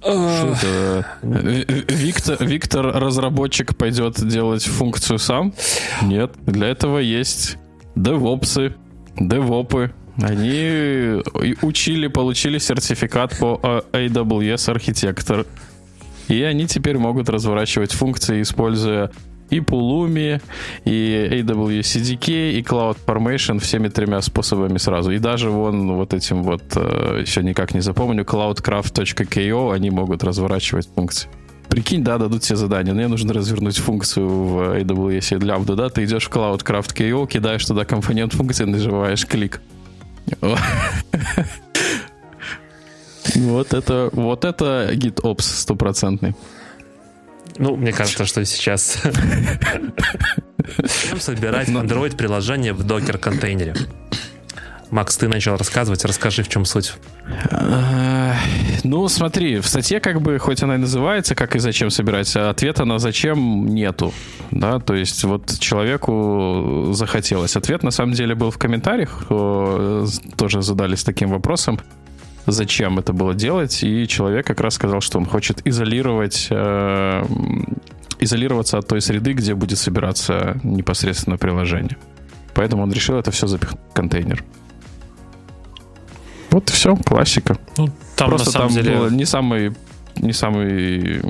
[0.00, 5.54] Что Виктор, Виктор, разработчик, пойдет делать функцию сам?
[6.02, 6.32] Нет.
[6.44, 7.56] Для этого есть
[7.96, 8.74] девопсы,
[9.18, 9.92] девопы.
[10.20, 11.22] Они
[11.62, 15.46] учили, получили сертификат по AWS архитектор.
[16.28, 19.10] И они теперь могут разворачивать функции, используя
[19.50, 20.40] и Pulumi,
[20.84, 25.10] и AWCDK, и CloudFormation всеми тремя способами сразу.
[25.10, 30.88] И даже вон вот этим вот, э, еще никак не запомню, cloudcraft.ko, они могут разворачивать
[30.94, 31.28] функции.
[31.68, 32.94] Прикинь, да, дадут тебе задание.
[32.94, 38.32] Мне нужно развернуть функцию в AWS лямбда, да, ты идешь в CloudCraft.ko, кидаешь туда компонент
[38.32, 39.60] функции, нажимаешь клик.
[43.34, 46.34] Вот это, вот это GitOps стопроцентный.
[47.58, 48.98] Ну, мне кажется, что сейчас
[51.18, 53.74] собирать Android-приложение в докер-контейнере.
[54.90, 56.94] Макс, ты начал рассказывать, расскажи, в чем суть.
[58.84, 62.50] Ну, смотри, в статье как бы, хоть она и называется, как и зачем собирать, а
[62.50, 64.14] ответа на зачем нету.
[64.50, 67.56] Да, то есть вот человеку захотелось.
[67.56, 69.24] Ответ на самом деле был в комментариях,
[70.36, 71.78] тоже задались таким вопросом
[72.52, 77.24] зачем это было делать, и человек как раз сказал, что он хочет изолировать э,
[78.18, 81.96] изолироваться от той среды, где будет собираться непосредственно приложение.
[82.54, 84.44] Поэтому он решил это все запихнуть в контейнер.
[86.50, 87.58] Вот и все, классика.
[87.76, 88.96] Ну, там Просто там деле...
[88.96, 89.74] было не самый,
[90.16, 91.22] не самый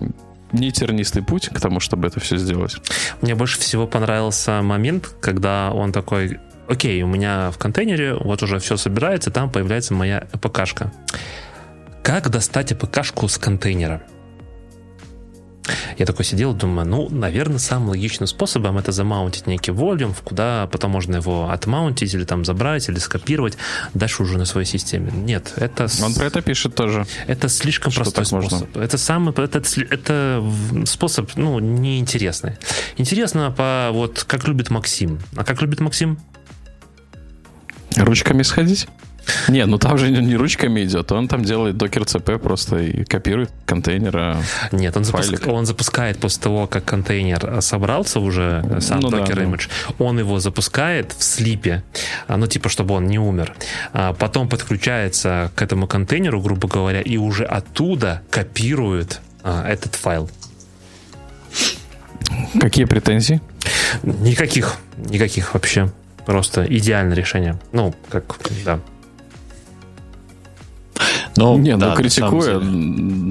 [0.53, 2.77] не тернистый путь к тому, чтобы это все сделать.
[3.21, 8.59] Мне больше всего понравился момент, когда он такой окей, у меня в контейнере вот уже
[8.59, 10.93] все собирается, там появляется моя АПКшка.
[12.03, 14.03] Как достать АПКшку с контейнера?
[15.99, 20.93] Я такой сидел, думаю, ну, наверное, самым логичным способом это замаунтить некий волюм, куда потом
[20.93, 23.59] можно его отмаунтить или там забрать, или скопировать
[23.95, 25.11] дальше уже на своей системе.
[25.13, 25.89] Нет, это...
[26.03, 27.07] Он про это пишет тоже.
[27.27, 28.53] Это слишком Что простой способ.
[28.53, 28.81] Можно?
[28.81, 29.35] Это самый...
[29.35, 30.45] Это, это
[30.87, 32.57] способ, ну, неинтересный.
[32.97, 33.91] Интересно по...
[33.93, 35.19] Вот как любит Максим.
[35.37, 36.19] А как любит Максим?
[37.99, 38.89] Ручками сходить?
[39.49, 43.51] Не, ну там же не ручками идет, он там делает докер цп просто и копирует
[43.67, 44.39] контейнер.
[44.73, 45.47] Нет, он, запуск...
[45.47, 50.05] он запускает после того, как контейнер собрался уже, э, сам ну, докер да, image, да.
[50.05, 51.83] он его запускает в слипе,
[52.27, 53.55] а, ну типа, чтобы он не умер.
[53.93, 60.31] А потом подключается к этому контейнеру, грубо говоря, и уже оттуда копирует а, этот файл.
[62.61, 63.41] Какие претензии?
[64.03, 65.91] Никаких, никаких вообще.
[66.29, 67.59] Просто идеальное решение.
[67.73, 68.81] Ну, как, да.
[71.39, 72.61] Ну, не, ну, да, ну критикуя,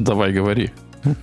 [0.03, 0.71] давай говори.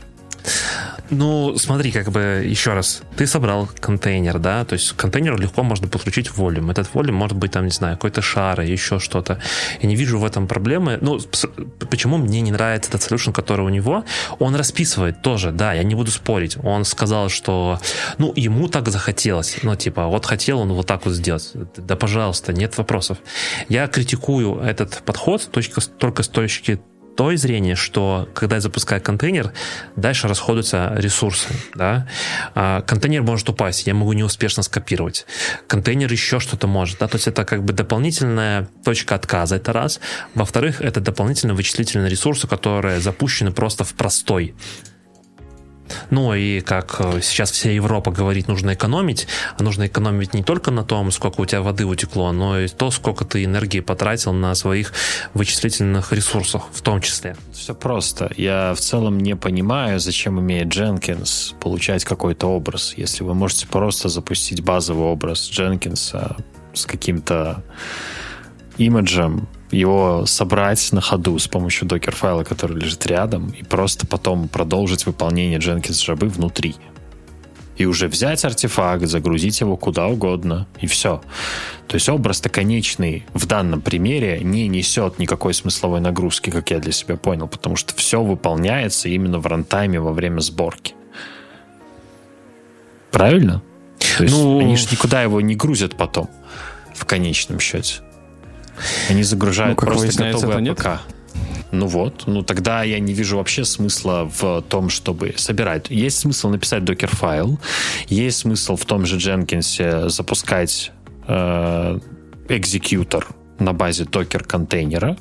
[1.16, 5.62] Ну, смотри, как бы еще раз, ты собрал контейнер, да, то есть к контейнеру легко
[5.62, 6.70] можно подключить волюм.
[6.70, 9.38] Этот волюм может быть там, не знаю, какой-то шар и еще что-то.
[9.80, 10.98] Я не вижу в этом проблемы.
[11.00, 11.20] Ну,
[11.88, 14.04] почему мне не нравится этот solution, который у него?
[14.40, 16.56] Он расписывает тоже, да, я не буду спорить.
[16.64, 17.78] Он сказал, что,
[18.18, 19.58] ну, ему так захотелось.
[19.62, 21.52] Ну, типа, вот хотел он вот так вот сделать.
[21.76, 23.18] Да, пожалуйста, нет вопросов.
[23.68, 26.80] Я критикую этот подход только, только с точки
[27.16, 29.52] той зрения, что когда я запускаю контейнер,
[29.96, 31.48] дальше расходуются ресурсы.
[31.74, 32.08] Да?
[32.54, 35.26] А, контейнер может упасть, я могу неуспешно скопировать.
[35.66, 36.98] Контейнер еще что-то может.
[36.98, 37.08] Да?
[37.08, 40.00] То есть это как бы дополнительная точка отказа, это раз.
[40.34, 44.54] Во-вторых, это дополнительные вычислительные ресурсы, которые запущены просто в простой
[46.10, 49.26] ну и как э, сейчас вся Европа говорит, нужно экономить,
[49.58, 52.90] а нужно экономить не только на том, сколько у тебя воды утекло, но и то,
[52.90, 54.92] сколько ты энергии потратил на своих
[55.34, 57.36] вычислительных ресурсах в том числе.
[57.52, 58.30] Все просто.
[58.36, 64.08] Я в целом не понимаю, зачем имеет Jenkins получать какой-то образ, если вы можете просто
[64.08, 66.36] запустить базовый образ Jenkins
[66.72, 67.62] с каким-то
[68.78, 75.06] имиджем, его собрать на ходу с помощью докер-файла, который лежит рядом, и просто потом продолжить
[75.06, 76.76] выполнение Jenkins жабы внутри.
[77.76, 81.20] и уже взять артефакт, загрузить его куда угодно, и все.
[81.88, 86.92] То есть образ-то конечный в данном примере не несет никакой смысловой нагрузки, как я для
[86.92, 90.94] себя понял, потому что все выполняется именно в рантайме во время сборки.
[93.10, 93.62] Правильно?
[94.18, 96.28] То есть ну, они же никуда его не грузят потом,
[96.94, 98.03] в конечном счете.
[99.08, 100.84] Они загружают ну, просто готовый APK.
[100.84, 101.00] Нет?
[101.74, 105.90] Ну вот, ну тогда я не вижу вообще смысла в том, чтобы собирать.
[105.90, 107.58] Есть смысл написать Dockerfile,
[108.06, 110.92] есть смысл в том же Jenkins запускать
[111.26, 111.98] э,
[112.48, 113.26] экзекьютор
[113.58, 115.16] на базе докер-контейнера,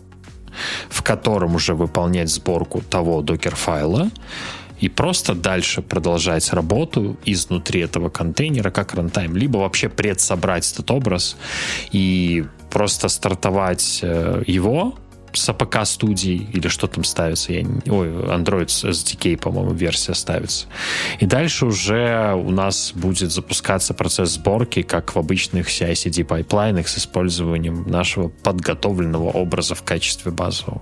[0.89, 4.11] в котором уже выполнять сборку того докер-файла,
[4.79, 11.37] и просто дальше продолжать работу изнутри этого контейнера как рантайм, либо вообще предсобрать этот образ
[11.91, 14.95] и просто стартовать э, его
[15.31, 20.65] с APK студии или что там ставится, я, ой, Android SDK, по-моему, версия ставится.
[21.19, 26.97] И дальше уже у нас будет запускаться процесс сборки, как в обычных CI-CD пайплайнах с
[26.97, 30.81] использованием нашего подготовленного образа в качестве базового.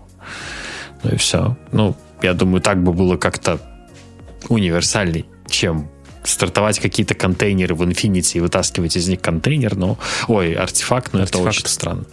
[1.04, 1.58] Ну и все.
[1.74, 3.60] Ну, я думаю, так бы было как-то
[4.48, 5.90] универсальней, чем
[6.24, 11.42] стартовать какие-то контейнеры в Infinity и вытаскивать из них контейнер, но, ой, артефакт, но артефакт.
[11.42, 12.06] это очень странно.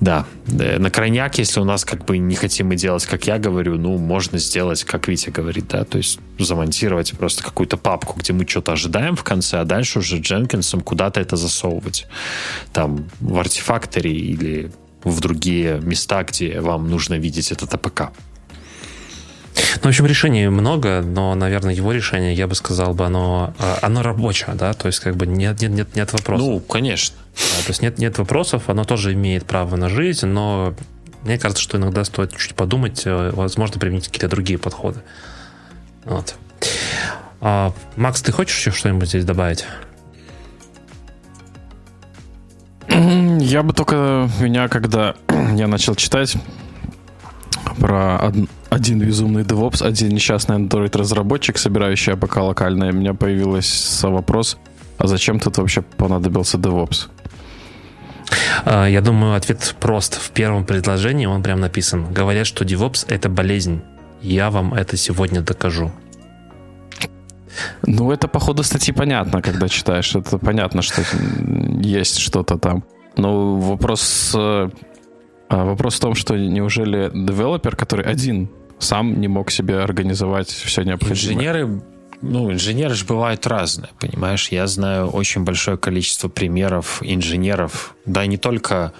[0.00, 3.76] Да, на крайняк, если у нас как бы не хотим мы делать, как я говорю,
[3.76, 8.46] ну, можно сделать, как Витя говорит, да, то есть замонтировать просто какую-то папку, где мы
[8.46, 12.06] что-то ожидаем в конце, а дальше уже Дженкинсом куда-то это засовывать.
[12.72, 18.12] Там в Artifactory или в другие места, где вам нужно видеть этот APK.
[19.54, 23.78] Ну, в общем, решений много, но, наверное, его решение, я бы сказал бы, оно, а,
[23.82, 26.46] оно рабочее, да, то есть как бы нет, нет, нет, нет вопросов.
[26.46, 27.16] Ну, конечно.
[27.34, 30.74] Да, то есть нет, нет вопросов, оно тоже имеет право на жизнь, но
[31.22, 35.00] мне кажется, что иногда стоит чуть подумать, э, возможно, применить какие-то другие подходы.
[36.04, 36.34] Вот.
[37.40, 39.64] А, Макс, ты хочешь еще что-нибудь здесь добавить?
[42.88, 46.36] Я бы только меня, когда я начал читать
[47.78, 48.32] про
[48.70, 54.58] один безумный DevOps, один несчастный Android-разработчик, собирающий APK локальное, у меня появился вопрос,
[54.98, 57.08] а зачем тут вообще понадобился DevOps?
[58.64, 60.14] А, я думаю, ответ прост.
[60.14, 62.12] В первом предложении он прям написан.
[62.12, 63.82] Говорят, что DevOps— это болезнь.
[64.22, 65.92] Я вам это сегодня докажу.
[67.86, 70.14] Ну, это по ходу статьи понятно, когда читаешь.
[70.14, 71.02] Это понятно, что
[71.80, 72.84] есть что-то там.
[73.16, 74.70] Но вопрос, а,
[75.62, 81.34] вопрос в том, что неужели девелопер, который один сам не мог себе организовать все необходимое.
[81.34, 81.82] Инженеры
[82.22, 84.48] ну, инженеры же бывают разные, понимаешь?
[84.48, 88.94] Я знаю очень большое количество примеров инженеров, да, не только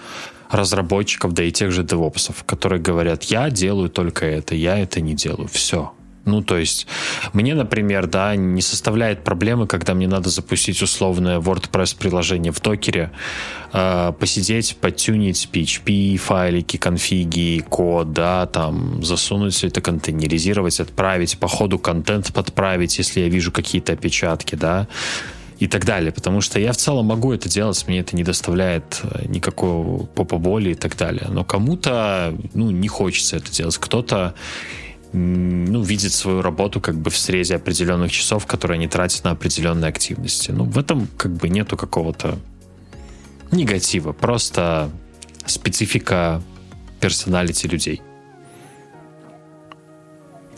[0.51, 5.15] разработчиков, да и тех же девопсов, которые говорят, я делаю только это, я это не
[5.15, 5.94] делаю, все.
[6.25, 6.87] Ну, то есть,
[7.33, 13.11] мне, например, да, не составляет проблемы, когда мне надо запустить условное WordPress-приложение в докере,
[13.73, 21.47] э, посидеть, подтюнить PHP, файлики, конфиги, код, да, там, засунуть все это, контейнеризировать, отправить, по
[21.47, 24.87] ходу контент подправить, если я вижу какие-то опечатки, да,
[25.59, 29.01] и так далее, потому что я в целом могу это делать, мне это не доставляет
[29.03, 31.27] э, никакого попа боли и так далее.
[31.29, 33.77] Но кому-то, ну, не хочется это делать.
[33.77, 34.33] Кто-то
[35.15, 39.89] ну, видит свою работу как бы в срезе определенных часов, которые они тратят на определенные
[39.89, 40.51] активности.
[40.51, 42.37] Ну, в этом как бы нету какого-то
[43.51, 44.89] негатива, просто
[45.45, 46.41] специфика
[46.99, 48.01] персоналити людей.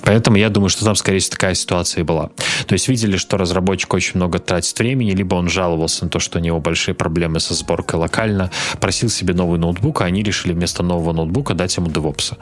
[0.07, 2.29] Поэтому я думаю, что там, скорее всего, такая ситуация и была.
[2.65, 6.39] То есть видели, что разработчик очень много тратит времени, либо он жаловался на то, что
[6.39, 10.81] у него большие проблемы со сборкой локально, просил себе новый ноутбук, а они решили вместо
[10.81, 12.37] нового ноутбука дать ему DevOps.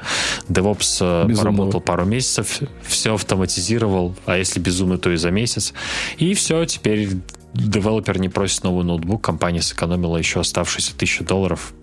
[0.47, 1.51] DevOps э, Безумно.
[1.51, 5.73] поработал пару месяцев, все автоматизировал, а если безумно, то и за месяц.
[6.19, 7.09] И все, теперь
[7.55, 11.73] девелопер не просит новый ноутбук, компания сэкономила еще оставшиеся тысячу долларов.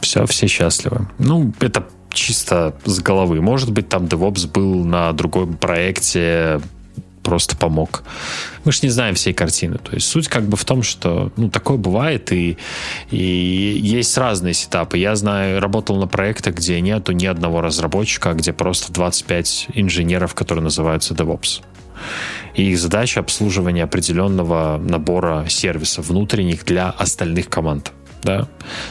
[0.00, 1.08] Все, все счастливы.
[1.18, 3.40] Ну, это чисто с головы.
[3.40, 6.60] Может быть, там DevOps был на другом проекте,
[7.26, 8.04] просто помог.
[8.64, 9.78] Мы же не знаем всей картины.
[9.78, 12.56] То есть суть как бы в том, что ну, такое бывает, и,
[13.10, 13.16] и
[13.82, 14.98] есть разные сетапы.
[14.98, 20.62] Я знаю, работал на проектах, где нету ни одного разработчика, где просто 25 инженеров, которые
[20.62, 21.62] называются DevOps.
[22.54, 27.92] И их задача обслуживание определенного набора сервисов внутренних для остальных команд.
[28.22, 28.46] Да?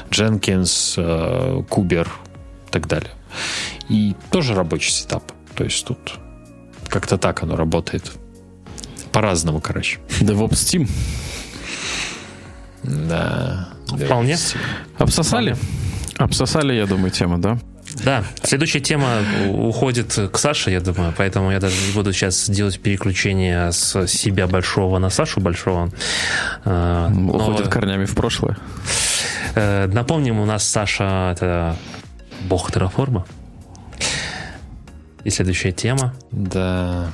[0.09, 0.97] Jenkins,
[1.69, 2.07] Kuber,
[2.75, 3.11] так далее.
[3.87, 5.31] И тоже рабочий сетап.
[5.55, 6.19] То есть тут
[6.89, 8.11] как-то так оно работает.
[9.13, 9.99] По-разному, короче.
[10.19, 10.89] DevOps Team.
[12.83, 13.69] Да.
[13.87, 14.37] Вполне.
[14.97, 15.55] Обсосали?
[16.17, 17.57] Обсосали, я думаю, тему, да?
[18.03, 19.19] Да, следующая тема
[19.49, 24.47] уходит к Саше, я думаю, поэтому я даже не буду сейчас делать переключение с себя
[24.47, 25.91] большого на Сашу большого.
[26.65, 27.71] Уходит Но...
[27.71, 28.57] корнями в прошлое.
[29.55, 31.77] Э, напомним, у нас Саша это
[32.47, 33.25] бог терраформа.
[35.23, 36.13] И следующая тема.
[36.31, 37.11] Да.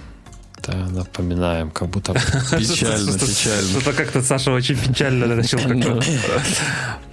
[0.67, 2.13] Да, напоминаем, как будто...
[2.13, 3.77] Печально, печально.
[3.79, 5.57] Это как-то Саша очень печально начал.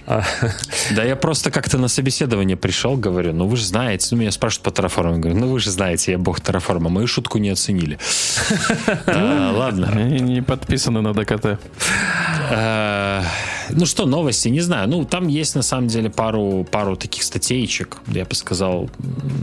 [0.95, 4.63] Да я просто как-то на собеседование пришел, говорю, ну вы же знаете, ну меня спрашивают
[4.63, 7.99] по терраформу, говорю, ну вы же знаете, я бог терраформа, мою шутку не оценили.
[9.07, 9.87] Ладно.
[10.03, 11.59] Не подписаны на ДКТ.
[12.51, 13.23] Э,
[13.71, 14.89] ну что, новости, не знаю.
[14.89, 17.97] Ну, там есть на самом деле пару, пару таких статейчик.
[18.07, 18.89] Я бы сказал,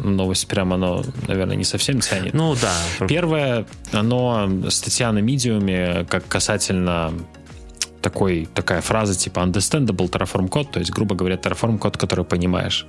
[0.04, 2.34] новость прямо, оно, наверное, не совсем тянет.
[2.34, 3.06] Ну да.
[3.06, 7.12] Первое, оно статья на медиуме, как касательно
[8.06, 12.86] такой, такая фраза типа understandable Terraform код, то есть, грубо говоря, Terraform код, который понимаешь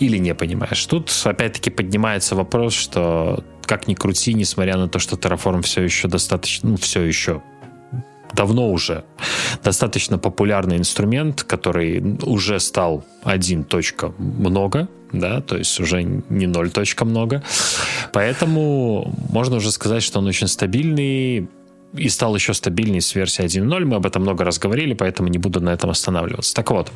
[0.00, 0.84] или не понимаешь.
[0.86, 6.08] Тут опять-таки поднимается вопрос, что как ни крути, несмотря на то, что Terraform все еще
[6.08, 7.40] достаточно, ну, все еще
[8.34, 9.04] давно уже
[9.62, 16.70] достаточно популярный инструмент, который уже стал один точка много, да, то есть уже не ноль
[16.70, 17.44] точка много.
[18.12, 21.48] Поэтому можно уже сказать, что он очень стабильный,
[21.94, 23.84] и стал еще стабильнее с версии 1.0.
[23.84, 26.54] Мы об этом много раз говорили, поэтому не буду на этом останавливаться.
[26.54, 26.92] Так вот,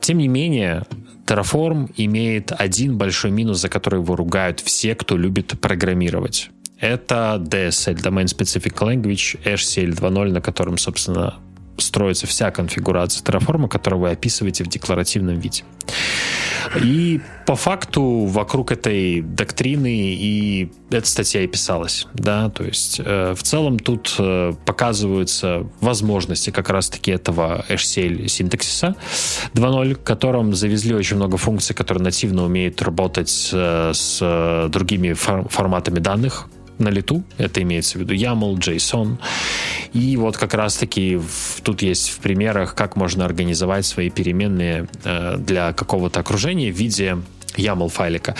[0.00, 0.84] тем не менее,
[1.26, 6.50] Terraform имеет один большой минус, за который его ругают все, кто любит программировать.
[6.78, 11.34] Это DSL, Domain Specific Language, HCL 2.0, на котором, собственно,
[11.82, 15.64] строится вся конфигурация Terraform, которую вы описываете в декларативном виде.
[16.82, 22.06] И по факту вокруг этой доктрины и эта статья и писалась.
[22.14, 22.50] Да?
[22.50, 28.94] То есть э, в целом тут э, показываются возможности как раз-таки этого HCL синтаксиса
[29.54, 35.48] 2.0, в котором завезли очень много функций, которые нативно умеют работать э, с другими фор-
[35.48, 36.48] форматами данных,
[36.80, 37.22] на лету.
[37.38, 39.18] Это имеется в виду YAML, JSON.
[39.92, 45.36] И вот как раз-таки в, тут есть в примерах, как можно организовать свои переменные э,
[45.38, 47.18] для какого-то окружения в виде
[47.56, 48.36] YAML файлика.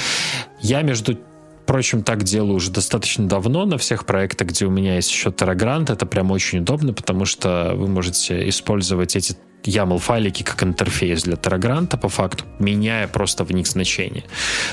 [0.61, 1.18] Я, между
[1.66, 5.93] прочим, так делаю уже достаточно давно на всех проектах, где у меня есть еще Terragrant.
[5.93, 11.98] Это прям очень удобно, потому что вы можете использовать эти YAML-файлики как интерфейс для Terragrant,
[11.98, 14.24] по факту, меняя просто в них значение.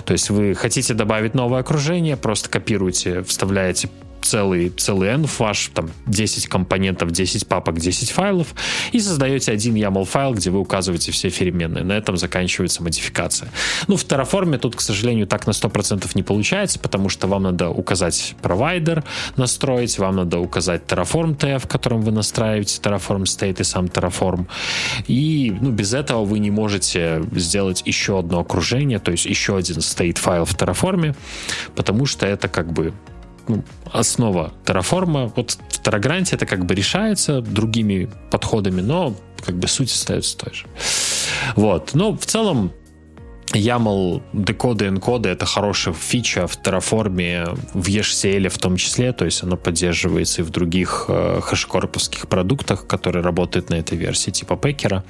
[0.06, 3.90] То есть вы хотите добавить новое окружение, просто копируете, вставляете
[4.28, 5.08] целый, целый
[5.40, 8.48] ваш, там 10 компонентов, 10 папок, 10 файлов,
[8.92, 11.84] и создаете один YAML файл, где вы указываете все переменные.
[11.84, 13.50] На этом заканчивается модификация.
[13.88, 17.70] Ну, в Terraform тут, к сожалению, так на 100% не получается, потому что вам надо
[17.70, 19.04] указать провайдер,
[19.38, 24.48] настроить, вам надо указать Terraform TF, в котором вы настраиваете Terraform State и сам Terraform.
[25.08, 29.78] И ну, без этого вы не можете сделать еще одно окружение, то есть еще один
[29.78, 31.16] state файл в Terraform,
[31.76, 32.94] потому что это как бы
[33.50, 35.32] ну, основа Terraform.
[35.36, 40.54] Вот в Terragranте это как бы решается другими подходами, но как бы суть остается той
[40.54, 40.66] же.
[41.56, 41.94] Вот.
[41.94, 42.72] Но в целом
[43.54, 49.44] YAML декоды, энкоды— это хорошая фича в Terraform, в EHCL в том числе, то есть
[49.44, 55.04] оно поддерживается и в других э, хэшкорповских продуктах, которые работают на этой версии, типа Packer.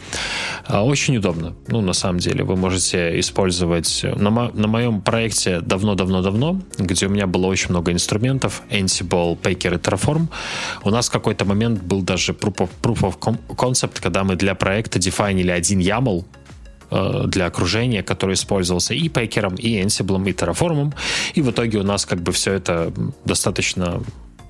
[0.68, 2.44] Э, очень удобно, ну, на самом деле.
[2.44, 4.06] Вы можете использовать...
[4.16, 9.76] На, мо- на моем проекте давно-давно-давно, где у меня было очень много инструментов, Ansible, Packer
[9.76, 10.28] и Terraform,
[10.84, 14.54] у нас в какой-то момент был даже proof of, proof of concept, когда мы для
[14.54, 16.47] проекта дефайнили один YAML, Э,
[16.90, 20.94] для окружения, который использовался и Пекером, и Ansible, и Terraform.
[21.34, 22.94] И в итоге у нас как бы все это
[23.26, 24.02] достаточно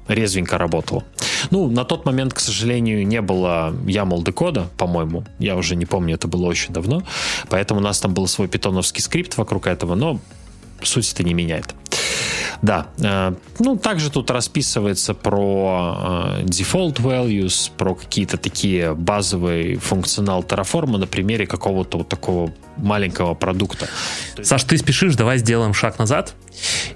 [0.07, 1.03] резвенько работало.
[1.51, 5.25] Ну, на тот момент, к сожалению, не было YAML декода, по-моему.
[5.39, 7.03] Я уже не помню, это было очень давно.
[7.49, 10.19] Поэтому у нас там был свой питоновский скрипт вокруг этого, но
[10.83, 11.75] суть это не меняет.
[12.61, 12.87] Да.
[12.99, 20.97] Э, ну, также тут расписывается про э, default values, про какие-то такие базовые функционал Terraform
[20.97, 23.87] на примере какого-то вот такого маленького продукта.
[24.41, 26.33] Саш, ты спешишь, давай сделаем шаг назад.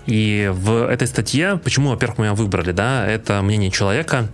[0.07, 4.27] И в этой статье, почему, во-первых, мы ее выбрали, да, это мнение человека.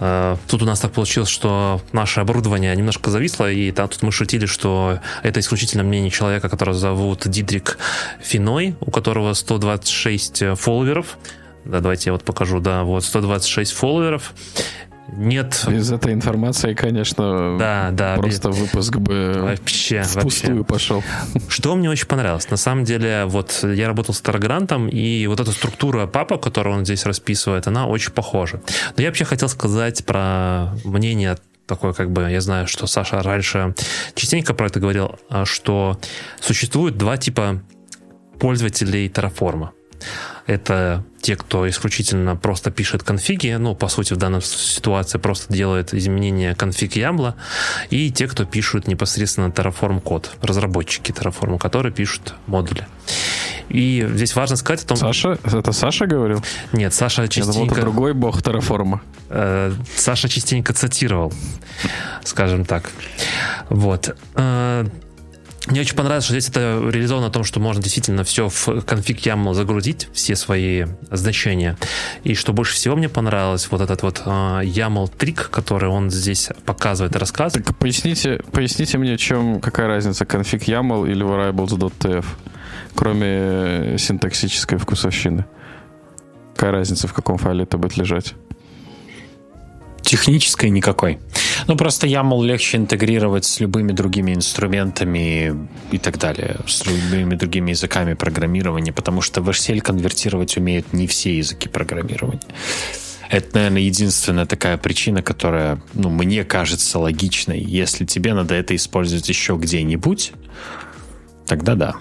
[0.00, 4.12] Э, тут у нас так получилось, что наше оборудование немножко зависло, и там тут мы
[4.12, 7.78] шутили, что это исключительно мнение человека, которого зовут Дидрик
[8.20, 11.18] Финой, у которого 126 фолловеров.
[11.64, 14.32] Да, давайте я вот покажу, да, вот 126 фолловеров.
[15.08, 15.66] Нет.
[15.68, 18.58] Из этой информации, конечно, да, да, просто без...
[18.58, 20.72] выпуск бы вообще, впустую вообще.
[20.72, 21.04] пошел.
[21.48, 22.50] Что мне очень понравилось?
[22.50, 26.84] На самом деле, вот я работал с Таргрантом, и вот эта структура папа, которую он
[26.84, 28.60] здесь расписывает, она очень похожа.
[28.96, 31.36] Но я вообще хотел сказать про мнение
[31.66, 33.74] такое, как бы, я знаю, что Саша раньше
[34.14, 35.98] частенько про это говорил, а, что
[36.40, 37.62] существует два типа
[38.44, 39.70] пользователей Terraform.
[40.46, 45.94] Это те, кто исключительно просто пишет конфиги, ну, по сути, в данной ситуации просто делает
[45.94, 47.36] изменения конфиг Ямла,
[47.88, 52.86] и те, кто пишут непосредственно Terraform код, разработчики Terraform, которые пишут модули.
[53.70, 54.98] И здесь важно сказать о том...
[54.98, 55.38] Саша?
[55.42, 56.44] Это Саша говорил?
[56.74, 57.48] Нет, Саша частенько...
[57.48, 59.00] Я думал, это другой бог Terraform.
[59.30, 61.32] Э, Саша частенько цитировал,
[62.24, 62.90] скажем так.
[63.70, 64.14] Вот.
[64.34, 64.84] Э,
[65.66, 69.20] мне очень понравилось, что здесь это реализовано о том, что можно действительно все в конфиг
[69.20, 71.78] YAML загрузить, все свои значения.
[72.22, 76.50] И что больше всего мне понравилось, вот этот вот uh, YAML трик, который он здесь
[76.66, 77.66] показывает и рассказывает.
[77.66, 82.26] Так поясните, поясните мне, чем, какая разница, конфиг YAML или variables.tf,
[82.94, 85.46] кроме синтаксической вкусовщины?
[86.54, 88.34] Какая разница, в каком файле это будет лежать?
[90.02, 91.18] Технической никакой.
[91.66, 97.70] Ну, просто YAML легче интегрировать с любыми другими инструментами и так далее, с любыми другими
[97.70, 102.40] языками программирования, потому что в HCL конвертировать умеют не все языки программирования.
[103.30, 107.60] Это, наверное, единственная такая причина, которая, ну, мне кажется логичной.
[107.60, 110.32] Если тебе надо это использовать еще где-нибудь,
[111.46, 111.94] тогда да.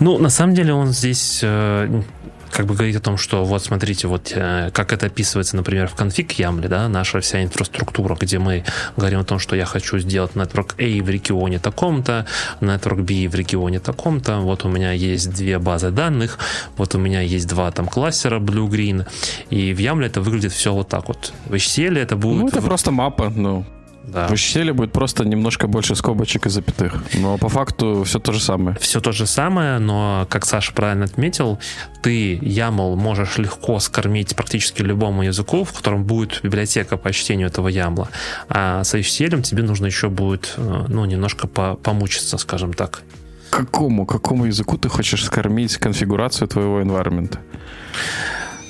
[0.00, 2.02] Ну, на самом деле он здесь э,
[2.54, 5.94] как бы говорить о том, что вот смотрите, вот э, как это описывается, например, в
[5.94, 8.64] конфиг Ямле, да, наша вся инфраструктура, где мы
[8.96, 12.26] говорим о том, что я хочу сделать Network A в регионе таком-то,
[12.60, 16.38] Network B в регионе таком-то, вот у меня есть две базы данных,
[16.76, 19.04] вот у меня есть два там кластера Blue-Green,
[19.50, 21.32] и в Ямле это выглядит все вот так вот.
[21.46, 22.40] В HCL это будет...
[22.40, 23.66] Ну, это просто мапа, ну,
[24.06, 24.28] да.
[24.28, 27.02] В HTML будет просто немножко больше скобочек и запятых.
[27.14, 28.76] Но по факту все то же самое.
[28.80, 31.58] Все то же самое, но, как Саша правильно отметил,
[32.02, 37.68] ты YAML можешь легко скормить практически любому языку, в котором будет библиотека по чтению этого
[37.68, 38.08] YAML.
[38.48, 43.02] А с HTML тебе нужно еще будет э, ну, немножко помучиться, скажем так.
[43.50, 47.38] Какому, какому языку ты хочешь скормить конфигурацию твоего environment?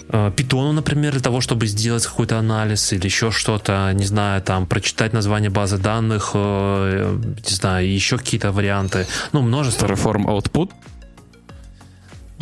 [0.08, 4.66] Питону, э, например, для того, чтобы сделать какой-то анализ или еще что-то, не знаю, там,
[4.66, 9.06] прочитать название базы данных, э, не знаю, еще какие-то варианты.
[9.32, 9.86] Ну, множество.
[9.86, 10.70] Terraform Output?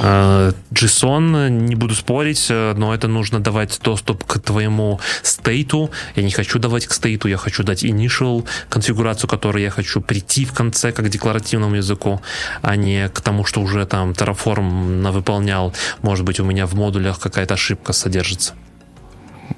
[0.02, 5.90] JSON, э, не буду спорить, э, но это нужно давать доступ к твоему стейту.
[6.16, 10.44] Я не хочу давать к стейту, я хочу дать initial конфигурацию, которую я хочу прийти
[10.44, 12.20] в конце как декларативному языку,
[12.62, 15.72] а не к тому, что уже там Terraform выполнял.
[16.02, 18.54] Может быть, у меня в модулях какая-то ошибка содержится.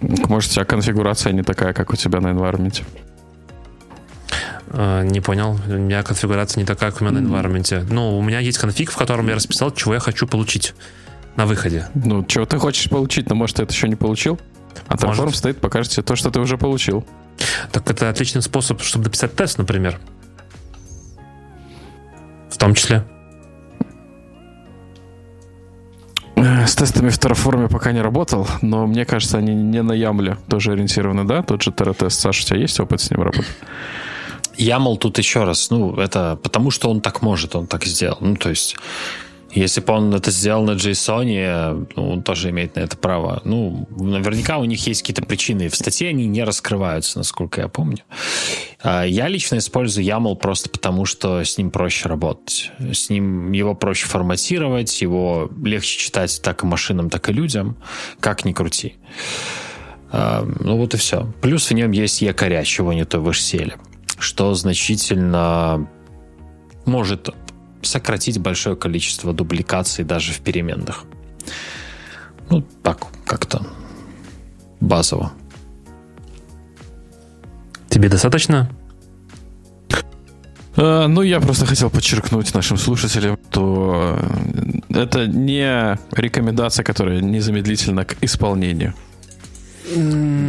[0.01, 2.83] Может, у тебя конфигурация не такая, как у тебя на environment.
[4.69, 5.59] Э, не понял.
[5.67, 7.87] У меня конфигурация не такая, как у меня на environment.
[7.91, 10.75] Ну, у меня есть конфиг, в котором я расписал, чего я хочу получить
[11.37, 11.89] на выходе.
[11.95, 14.39] Ну, чего ты хочешь получить, но может ты это еще не получил?
[14.89, 17.05] А Terraform стоит, покажет тебе то, что ты уже получил.
[17.73, 19.99] Так это отличный способ, чтобы написать тест, например.
[22.51, 23.05] В том числе.
[26.37, 30.37] Э, с тестами в Terraform пока не работал, но мне кажется, они не на Ямле
[30.49, 31.43] тоже ориентированы, да?
[31.43, 32.21] Тот же Terra-тест.
[32.21, 33.47] Саша, у тебя есть опыт с ним работать?
[34.59, 38.19] YAML тут еще раз, ну, это потому что он так может, он так сделал.
[38.21, 38.77] Ну, то есть,
[39.55, 43.41] если бы он это сделал на JSON, ну, он тоже имеет на это право.
[43.45, 45.69] Ну, наверняка у них есть какие-то причины.
[45.69, 48.01] В статье они не раскрываются, насколько я помню.
[48.83, 52.73] А я лично использую YAML просто потому, что с ним проще работать.
[52.81, 57.77] С ним его проще форматировать, его легче читать так и машинам, так и людям,
[58.19, 58.97] как ни крути.
[60.11, 61.33] А, ну вот и все.
[61.41, 63.75] Плюс в нем есть якоря, чего не то в HCL
[64.25, 65.87] что значительно
[66.87, 67.29] может
[67.83, 71.05] сократить большое количество дубликаций даже в переменных.
[72.51, 73.67] Ну, так, как-то
[74.81, 75.33] базово.
[77.89, 78.71] Тебе достаточно?
[80.77, 84.19] Э, ну, я просто хотел подчеркнуть нашим слушателям, что
[84.89, 88.95] э, это не рекомендация, которая незамедлительно к исполнению.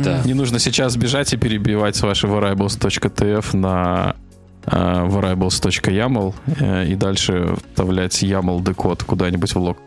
[0.03, 0.21] Да.
[0.25, 4.15] Не нужно сейчас бежать и перебивать с вашей variables.tf на
[4.65, 9.77] uh, variables.yaml uh, и дальше вставлять YAML декод куда-нибудь в лог.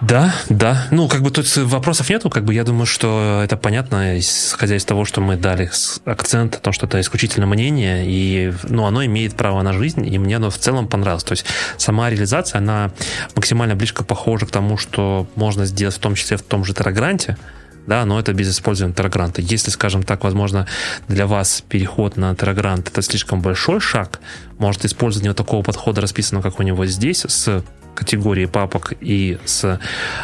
[0.00, 0.86] Да, да.
[0.90, 4.84] Ну, как бы тут вопросов нету, как бы я думаю, что это понятно, исходя из
[4.84, 5.70] того, что мы дали
[6.04, 10.18] акцент, о том, что это исключительно мнение, и, ну, оно имеет право на жизнь, и
[10.18, 11.24] мне оно в целом понравилось.
[11.24, 11.44] То есть
[11.76, 12.92] сама реализация, она
[13.34, 17.36] максимально близко похожа к тому, что можно сделать в том числе в том же Террагранте,
[17.86, 19.42] да, но это без использования Террагранта.
[19.42, 20.68] Если, скажем так, возможно,
[21.08, 24.20] для вас переход на Террагрант это слишком большой шаг,
[24.58, 27.64] может использование вот такого подхода, расписанного, как у него здесь, с
[27.94, 29.80] категории папок и с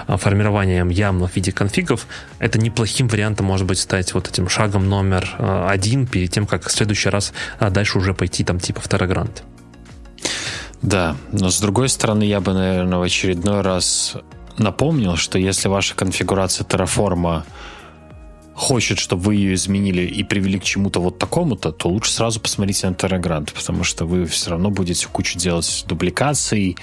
[0.07, 2.07] а, формированием ямла в виде конфигов,
[2.39, 6.67] это неплохим вариантом может быть стать вот этим шагом номер а, один перед тем, как
[6.67, 9.43] в следующий раз а, дальше уже пойти там типа второй грант.
[10.83, 14.17] Да, но с другой стороны, я бы, наверное, в очередной раз
[14.59, 17.43] напомнил, что если ваша конфигурация Terraform
[18.59, 22.89] хочет, чтобы вы ее изменили и привели к чему-то вот такому-то, то лучше сразу посмотрите
[22.89, 26.77] на Terragrant, потому что вы все равно будете кучу делать дубликаций,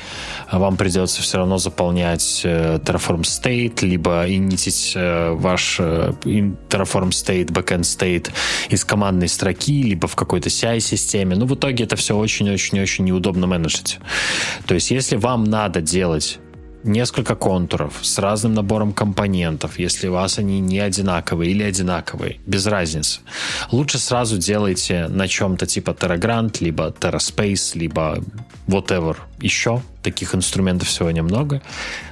[0.48, 7.10] а вам придется все равно заполнять э, Terraform State, либо инитить э, ваш э, Terraform
[7.10, 8.32] State, Backend State
[8.70, 11.36] из командной строки, либо в какой-то CI-системе.
[11.36, 14.00] Ну, в итоге это все очень-очень-очень неудобно менеджить.
[14.66, 16.40] То есть, если вам надо делать
[16.86, 22.66] несколько контуров с разным набором компонентов, если у вас они не одинаковые или одинаковые, без
[22.68, 23.20] разницы.
[23.72, 28.24] Лучше сразу делайте на чем-то типа TerraGrant, либо TerraSpace, либо
[28.68, 29.82] whatever еще.
[30.04, 31.62] Таких инструментов сегодня много.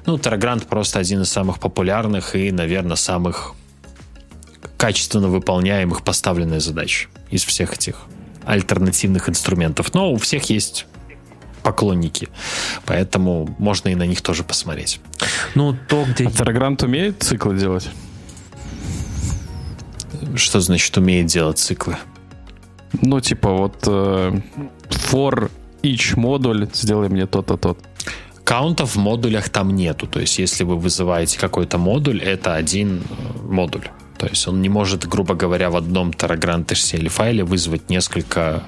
[0.06, 3.54] Ну, TerraGrant просто один из самых популярных и, наверное, самых
[4.78, 7.96] качественно выполняемых поставленных задач из всех этих
[8.46, 9.94] альтернативных инструментов.
[9.94, 10.88] Но у всех есть
[11.64, 12.30] поклонники.
[12.86, 15.00] Поэтому можно и на них тоже посмотреть.
[15.56, 16.28] Ну, то, где...
[16.28, 17.90] А Террагрант умеет циклы делать?
[20.36, 21.98] Что значит умеет делать циклы?
[23.02, 24.42] Ну, типа вот э,
[24.90, 25.52] for
[25.82, 27.80] each модуль сделай мне то-то, тот.
[28.44, 30.06] Каунтов в модулях там нету.
[30.08, 33.88] То есть, если вы вызываете какой-то модуль, это один э, модуль.
[34.18, 38.64] То есть он не может, грубо говоря, в одном Terragrant HCL файле вызвать несколько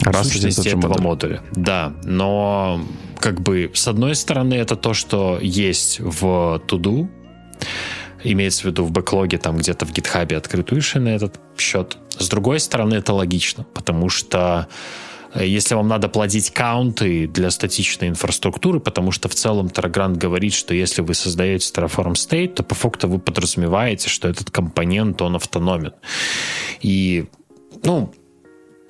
[0.00, 1.02] Раз сущности этого модуль.
[1.02, 1.42] модуля.
[1.52, 2.80] Да, но
[3.18, 7.08] как бы с одной стороны это то, что есть в Туду,
[8.24, 11.98] имеется в виду в бэклоге, там где-то в гитхабе открытую иши на этот счет.
[12.18, 14.68] С другой стороны это логично, потому что
[15.34, 20.54] э, если вам надо плодить каунты для статичной инфраструктуры, потому что в целом Terragrant говорит,
[20.54, 25.36] что если вы создаете Terraform State, то по факту вы подразумеваете, что этот компонент, он
[25.36, 25.92] автономен.
[26.80, 27.26] И,
[27.84, 28.12] ну,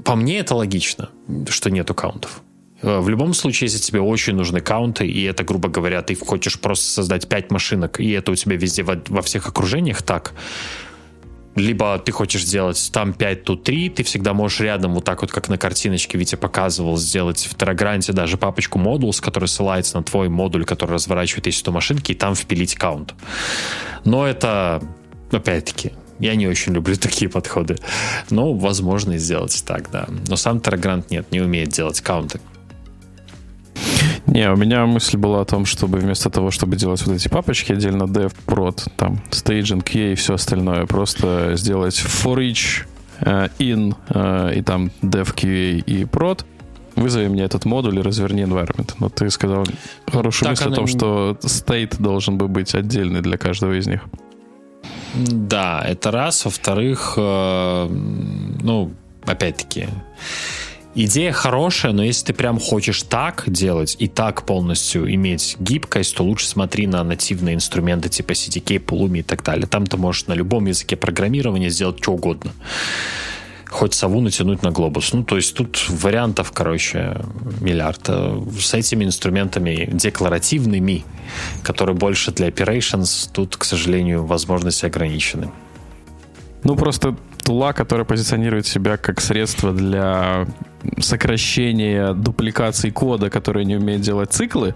[0.04, 1.10] по мне это логично,
[1.48, 2.42] что нету каунтов.
[2.82, 6.58] Э, в любом случае, если тебе очень нужны каунты, и это, грубо говоря, ты хочешь
[6.58, 10.34] просто создать 5 машинок, и это у тебя везде во, во всех окружениях так,
[11.54, 15.30] либо ты хочешь сделать там 5, тут 3, ты всегда можешь рядом, вот так вот,
[15.30, 20.28] как на картиночке Витя показывал, сделать в Террагранте даже папочку модулс, который ссылается на твой
[20.28, 23.14] модуль, который разворачивает эти 100 машинки, и там впилить каунт.
[24.04, 24.82] Но это,
[25.30, 25.92] опять-таки,
[26.22, 27.78] я не очень люблю такие подходы.
[28.30, 30.06] Но возможно сделать так, да.
[30.28, 32.40] Но сам Terragrant нет, не умеет делать каунты.
[34.26, 37.72] Не, у меня мысль была о том, чтобы вместо того, чтобы делать вот эти папочки
[37.72, 42.86] отдельно dev, prod, там, staging, QA и все остальное, просто сделать for each
[43.20, 46.44] uh, in uh, и там dev, QA и prod,
[46.94, 48.94] вызови мне этот модуль и разверни environment.
[49.00, 49.66] Но ты сказал
[50.06, 50.92] хорошую так мысль о том, не...
[50.92, 54.02] что state должен бы быть отдельный для каждого из них.
[55.14, 56.44] Да, это раз.
[56.44, 58.92] Во-вторых, э, ну,
[59.24, 59.88] опять-таки,
[60.94, 66.24] идея хорошая, но если ты прям хочешь так делать и так полностью иметь гибкость, то
[66.24, 69.66] лучше смотри на нативные инструменты типа CDK, Pulumi и так далее.
[69.66, 72.52] Там ты можешь на любом языке программирования сделать что угодно
[73.72, 75.12] хоть сову натянуть на глобус.
[75.12, 77.16] Ну, то есть тут вариантов, короче,
[77.60, 78.02] миллиард.
[78.08, 81.04] Э, с этими инструментами декларативными,
[81.62, 85.50] которые больше для operations, тут, к сожалению, возможности ограничены.
[86.64, 90.46] Ну, просто тула, которая позиционирует себя как средство для
[91.00, 94.74] сокращения дупликации кода, который не умеет делать циклы,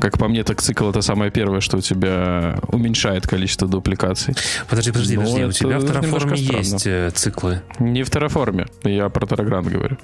[0.00, 4.34] как по мне, так цикл это самое первое, что у тебя уменьшает количество дупликаций.
[4.68, 5.44] Подожди, подожди, подожди.
[5.44, 7.62] У тебя в Terraform есть э, циклы?
[7.78, 8.68] Не в Terraform.
[8.84, 9.98] Я про Terragrant говорю.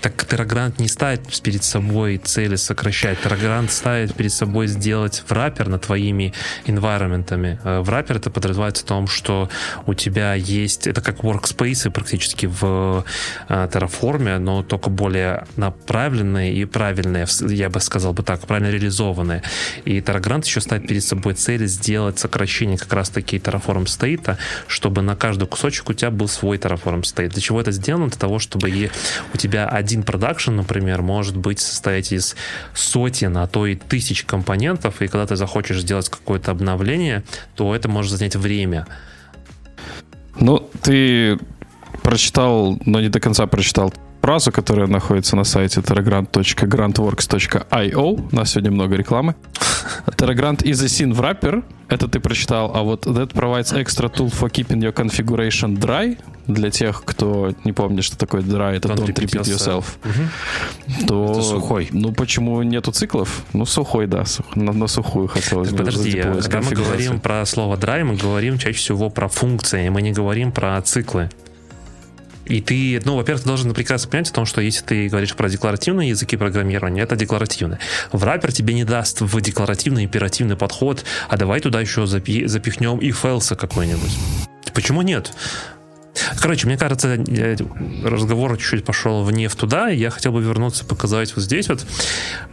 [0.00, 3.20] Так Террагрант не ставит перед собой цели сокращать.
[3.22, 6.32] Террагрант ставит перед собой сделать враппер над твоими
[6.66, 7.58] environmentами.
[7.64, 9.48] Э, враппер это подразумевается в том, что
[9.86, 13.04] у тебя есть, это как workspace практически в
[13.48, 19.42] э, Terraform, но только более направленные и правильные, я бы сказал бы так, правильно реализованные.
[19.84, 25.02] И Terragranт еще ставит перед собой цель сделать сокращение как раз таки Terraform State, чтобы
[25.02, 27.30] на каждый кусочек у тебя был свой Terraform State.
[27.30, 28.08] Для чего это сделано?
[28.08, 28.90] Для того, чтобы
[29.34, 32.36] у тебя один продакшн, например, может быть состоять из
[32.74, 37.22] сотен, а то и тысяч компонентов, и когда ты захочешь сделать какое-то обновление,
[37.54, 38.86] то это может занять время.
[40.38, 41.38] Ну, ты
[42.02, 43.92] прочитал, но не до конца прочитал
[44.26, 48.28] фразу, которая находится на сайте telegrant.grantworks.io.
[48.32, 49.36] У нас сегодня много рекламы.
[50.18, 51.62] Telegrant is a scene wrapper.
[51.88, 52.72] Это ты прочитал.
[52.74, 56.18] А вот that provides extra tool for keeping your configuration dry.
[56.48, 59.96] Для тех, кто не помнит, что такое dry, это don't, don't repeat yourself.
[60.04, 60.22] Угу.
[61.06, 61.88] То, это сухой.
[61.92, 63.44] Ну, почему нету циклов?
[63.52, 64.24] Ну, сухой, да.
[64.24, 65.76] Сух, на, на сухую хотелось бы.
[65.78, 70.10] Подожди, когда мы говорим про слово dry, мы говорим чаще всего про функции, мы не
[70.10, 71.30] говорим про циклы.
[72.46, 75.48] И ты, ну, во-первых, ты должен прекрасно понять о том, что если ты говоришь про
[75.48, 77.78] декларативные языки программирования, это декларативно.
[78.12, 83.10] Враппер тебе не даст в декларативный императивный подход, а давай туда еще запи- запихнем и
[83.10, 84.16] фэлса какой-нибудь.
[84.72, 85.32] Почему нет?
[86.40, 87.18] Короче, мне кажется,
[88.04, 91.86] разговор чуть-чуть пошел в туда, и я хотел бы вернуться, показать вот здесь вот.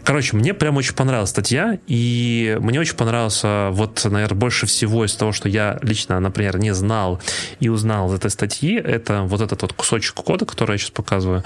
[0.03, 5.15] Короче, мне прям очень понравилась статья, и мне очень понравился вот, наверное, больше всего из
[5.15, 7.21] того, что я лично, например, не знал
[7.59, 11.43] и узнал из этой статьи, это вот этот вот кусочек кода, который я сейчас показываю,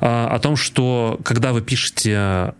[0.00, 2.54] а, о том, что когда вы пишете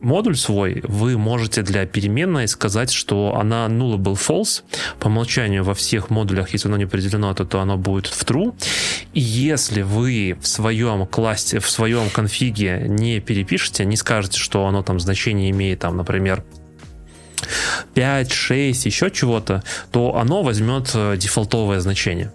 [0.00, 4.62] модуль свой, вы можете для переменной сказать, что она nullable false.
[4.98, 8.54] По умолчанию во всех модулях, если оно не определено, то, то оно будет в true.
[9.14, 14.82] И если вы в своем классе, в своем конфиге не перепишете, не скажете, что оно
[14.82, 16.44] там значение имеет, там, например,
[17.94, 22.32] 5, 6, еще чего-то, то оно возьмет э, дефолтовое значение.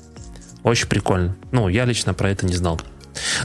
[0.63, 1.35] Очень прикольно.
[1.51, 2.79] Ну, я лично про это не знал.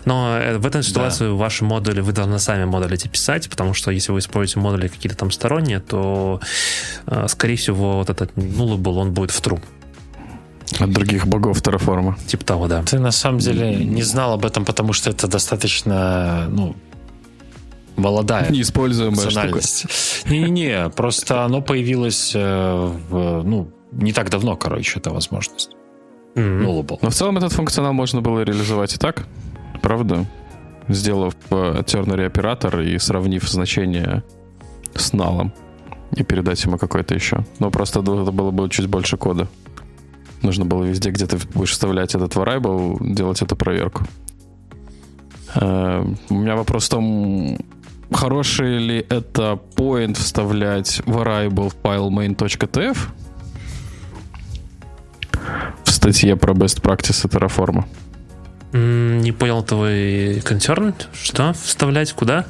[0.05, 1.33] Но э, в этой ситуации да.
[1.33, 5.17] ваши модули, вы должны сами модули эти писать, потому что если вы используете модули какие-то
[5.17, 6.41] там сторонние, то,
[7.07, 9.61] э, скорее всего, вот этот nullable, он будет в true.
[10.79, 12.15] От других богов Terraform.
[12.27, 12.83] Типа того, да.
[12.83, 16.77] Ты на самом деле не знал об этом, потому что это достаточно, ну,
[17.97, 19.61] молодая Неиспользуемая штука.
[20.29, 25.71] Не-не-не, просто оно появилось, э, в, ну, не так давно, короче, эта возможность.
[26.35, 26.65] Mm-hmm.
[26.65, 26.99] Nullable.
[27.03, 29.27] Но в целом этот функционал можно было реализовать и так
[29.79, 30.25] правда?
[30.89, 31.35] Сделав
[31.87, 34.23] тернери оператор и сравнив значение
[34.95, 35.53] с налом
[36.17, 37.45] и передать ему какой-то еще.
[37.59, 39.49] Но просто это было бы чуть больше кода.
[40.43, 44.05] Нужно было везде, где ты будешь вставлять этот variable, делать эту проверку.
[45.55, 47.59] Э, у меня вопрос в том,
[48.13, 52.97] хороший ли это point вставлять variable в file main.tf
[55.85, 57.85] в статье про best practice Terraform?
[58.73, 60.95] Не понял твой концерн.
[61.13, 61.53] Что?
[61.55, 62.47] Вставлять куда?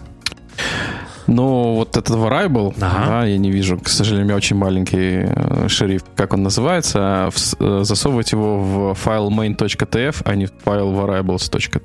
[1.29, 3.07] Ну, вот этот variable, ага.
[3.07, 6.99] да, я не вижу, к сожалению, у меня очень маленький э, шрифт, как он называется,
[7.01, 11.83] а э, засовывать его в файл main.tf, а не в файл variables.tf.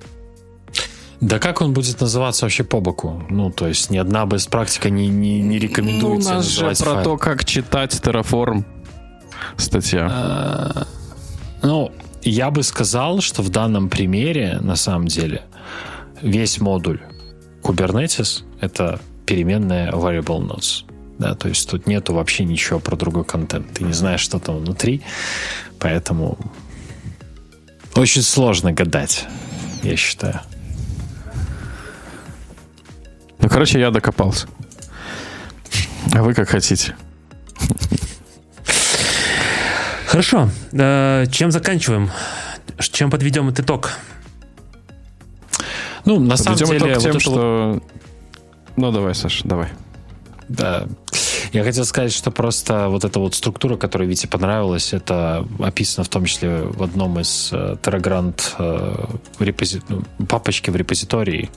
[1.20, 3.22] Да как он будет называться вообще по боку?
[3.30, 6.66] Ну, то есть ни одна без практика не, не, не рекомендуется ну, у нас же
[6.66, 7.04] про файл.
[7.04, 8.64] то, как читать Terraform
[9.58, 10.08] статья.
[10.10, 10.88] А,
[11.62, 11.92] ну,
[12.30, 15.44] я бы сказал, что в данном примере, на самом деле,
[16.22, 17.02] весь модуль
[17.62, 20.86] Kubernetes— это переменная variable nodes.
[21.20, 23.74] Да, то есть тут нету вообще ничего про другой контент.
[23.74, 25.02] Ты не знаешь, что там внутри,
[25.80, 26.38] поэтому
[27.96, 29.26] очень сложно гадать,
[29.84, 30.42] я считаю.
[33.40, 34.48] Ну, короче, я докопался.
[36.14, 36.96] А вы как хотите.
[40.14, 40.48] Хорошо.
[40.74, 42.12] Э, чем заканчиваем?
[42.78, 43.94] Чем подведем этот итог?
[46.06, 46.78] Ну, на самом деле...
[46.78, 47.82] итог тем, вот что...
[48.76, 49.70] Ну, давай, Саш, давай.
[50.50, 50.86] Да.
[51.52, 56.10] Я хотел сказать, что просто вот эта вот структура, которая Вите понравилась, это описано в
[56.10, 59.06] том числе в одном из э, Terragrant э,
[59.40, 59.82] репози...
[59.90, 61.50] Ну, папочки в репозитории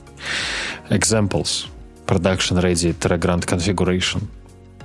[0.89, 1.67] Examples
[2.07, 4.23] Production Ready Terragrant Configuration.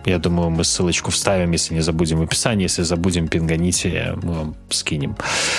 [0.04, 2.64] Я думаю, мы ссылочку вставим, если не забудем в описании.
[2.64, 5.16] Если забудем, пинганите, мы вам скинем.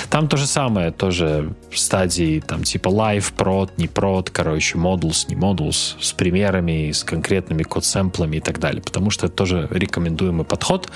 [0.10, 5.36] Там то же самое, тоже стадии там типа live, prod, не prod, короче, modules, не
[5.36, 8.82] modules, с примерами, с конкретными код-сэмплами и так далее.
[8.82, 10.90] Потому что это тоже рекомендуемый подход.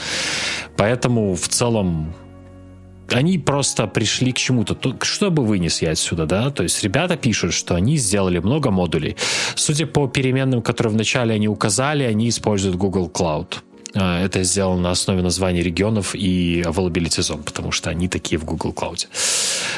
[0.75, 2.13] Поэтому в целом
[3.11, 4.77] они просто пришли к чему-то.
[5.01, 6.49] Что бы вынес я отсюда, да?
[6.49, 9.15] То есть ребята пишут, что они сделали много модулей.
[9.55, 13.57] Судя по переменным, которые вначале они указали, они используют Google Cloud.
[13.95, 18.45] А, это сделано на основе названий регионов и availability zone, потому что они такие в
[18.45, 19.07] Google Cloud,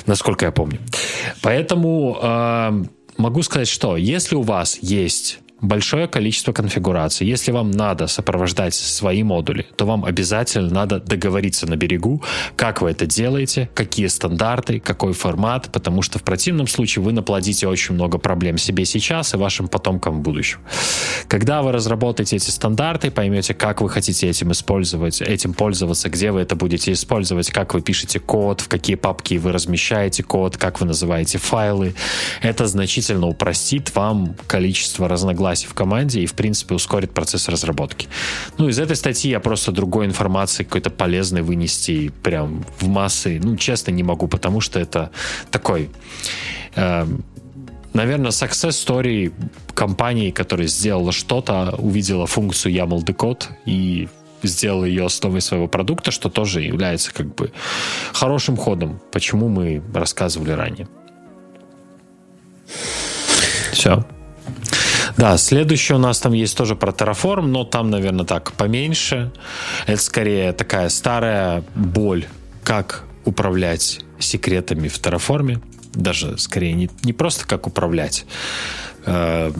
[0.06, 0.80] насколько я помню.
[1.42, 2.84] Поэтому э,
[3.18, 7.28] могу сказать, что если у вас есть большое количество конфигураций.
[7.28, 12.24] Если вам надо сопровождать свои модули, то вам обязательно надо договориться на берегу,
[12.56, 17.68] как вы это делаете, какие стандарты, какой формат, потому что в противном случае вы наплодите
[17.68, 20.60] очень много проблем себе сейчас и вашим потомкам в будущем.
[21.28, 26.42] Когда вы разработаете эти стандарты, поймете, как вы хотите этим использовать, этим пользоваться, где вы
[26.42, 30.88] это будете использовать, как вы пишете код, в какие папки вы размещаете код, как вы
[30.88, 31.94] называете файлы,
[32.42, 38.08] это значительно упростит вам количество разногласий классе в команде и, в принципе, ускорит процесс разработки.
[38.60, 43.58] Ну, из этой статьи я просто другой информации какой-то полезной вынести прям в массы, ну,
[43.58, 45.10] честно, не могу, потому что это
[45.50, 45.90] такой...
[46.76, 47.08] Э,
[47.94, 49.34] наверное, success story
[49.74, 54.08] компании, которая сделала что-то, увидела функцию YAML decode и
[54.44, 57.52] сделала ее основой своего продукта, что тоже является как бы
[58.14, 60.88] хорошим ходом, почему мы рассказывали ранее.
[63.72, 64.06] Все.
[65.18, 69.32] Да, следующий у нас там есть тоже про Terraform, но там, наверное, так поменьше.
[69.88, 72.26] Это скорее такая старая боль,
[72.64, 75.62] как управлять секретами в Terraform.
[75.94, 78.26] Даже скорее не, не просто как управлять,
[79.06, 79.52] э,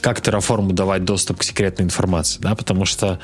[0.00, 3.20] как Terraform давать доступ к секретной информации, да, потому что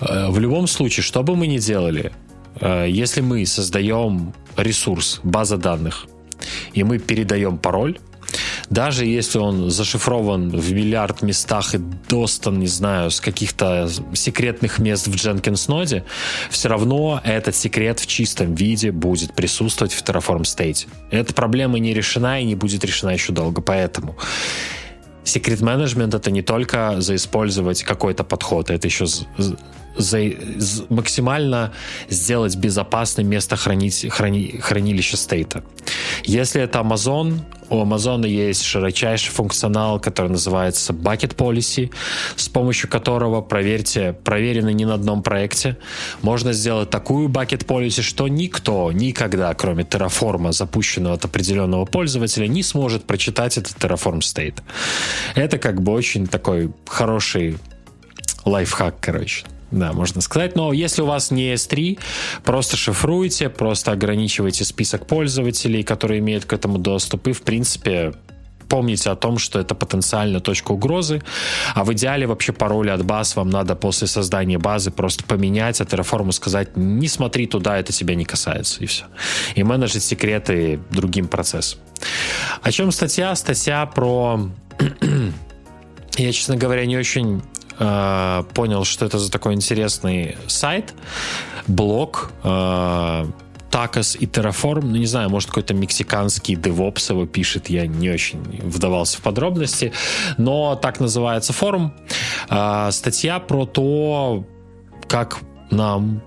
[0.00, 2.12] э, в любом случае, что бы мы ни делали,
[2.60, 6.06] э, если мы создаем ресурс, база данных,
[6.72, 7.98] и мы передаем пароль,
[8.70, 15.06] даже если он зашифрован в миллиард местах и достан, не знаю, с каких-то секретных мест
[15.06, 16.04] в Jenkins ноде,
[16.50, 20.86] все равно этот секрет в чистом виде будет присутствовать в Terraform State.
[21.10, 24.16] Эта проблема не решена и не будет решена еще долго, поэтому
[25.24, 29.06] секрет менеджмент это не только заиспользовать какой-то подход, это еще
[29.96, 30.20] за,
[30.88, 31.72] максимально
[32.08, 35.62] сделать безопасным место хранить, храни, хранилища стейта.
[36.24, 41.90] Если это Amazon, у Amazon есть широчайший функционал, который называется Bucket Policy,
[42.36, 45.76] с помощью которого, проверьте, проверено не на одном проекте,
[46.22, 52.62] можно сделать такую Bucket Policy, что никто никогда, кроме Terraform, запущенного от определенного пользователя, не
[52.62, 54.62] сможет прочитать этот Terraform State.
[55.34, 57.58] Это как бы очень такой хороший
[58.44, 59.44] лайфхак, короче.
[59.70, 60.56] Да, можно сказать.
[60.56, 61.98] Но если у вас не S3,
[62.44, 67.26] просто шифруйте, просто ограничивайте список пользователей, которые имеют к этому доступ.
[67.28, 68.12] И, в принципе,
[68.68, 71.22] помните о том, что это потенциально точка угрозы,
[71.74, 75.84] а в идеале вообще пароли от баз вам надо после создания базы просто поменять, а
[75.84, 79.04] Terraform сказать, не смотри туда, это тебя не касается, и все.
[79.54, 81.80] И менеджить секреты другим процессом.
[82.62, 83.34] О чем статья?
[83.34, 84.50] Статья про...
[86.16, 87.42] Я, честно говоря, не очень
[87.78, 90.94] э, понял, что это за такой интересный сайт,
[91.66, 93.26] блог, э,
[93.70, 98.40] Такос и Terraform, ну не знаю, может какой-то мексиканский DevOps его пишет, я не очень
[98.62, 99.92] вдавался в подробности,
[100.38, 101.92] но так называется форум.
[102.48, 104.44] Э, статья про то,
[105.08, 105.38] как
[105.70, 106.22] нам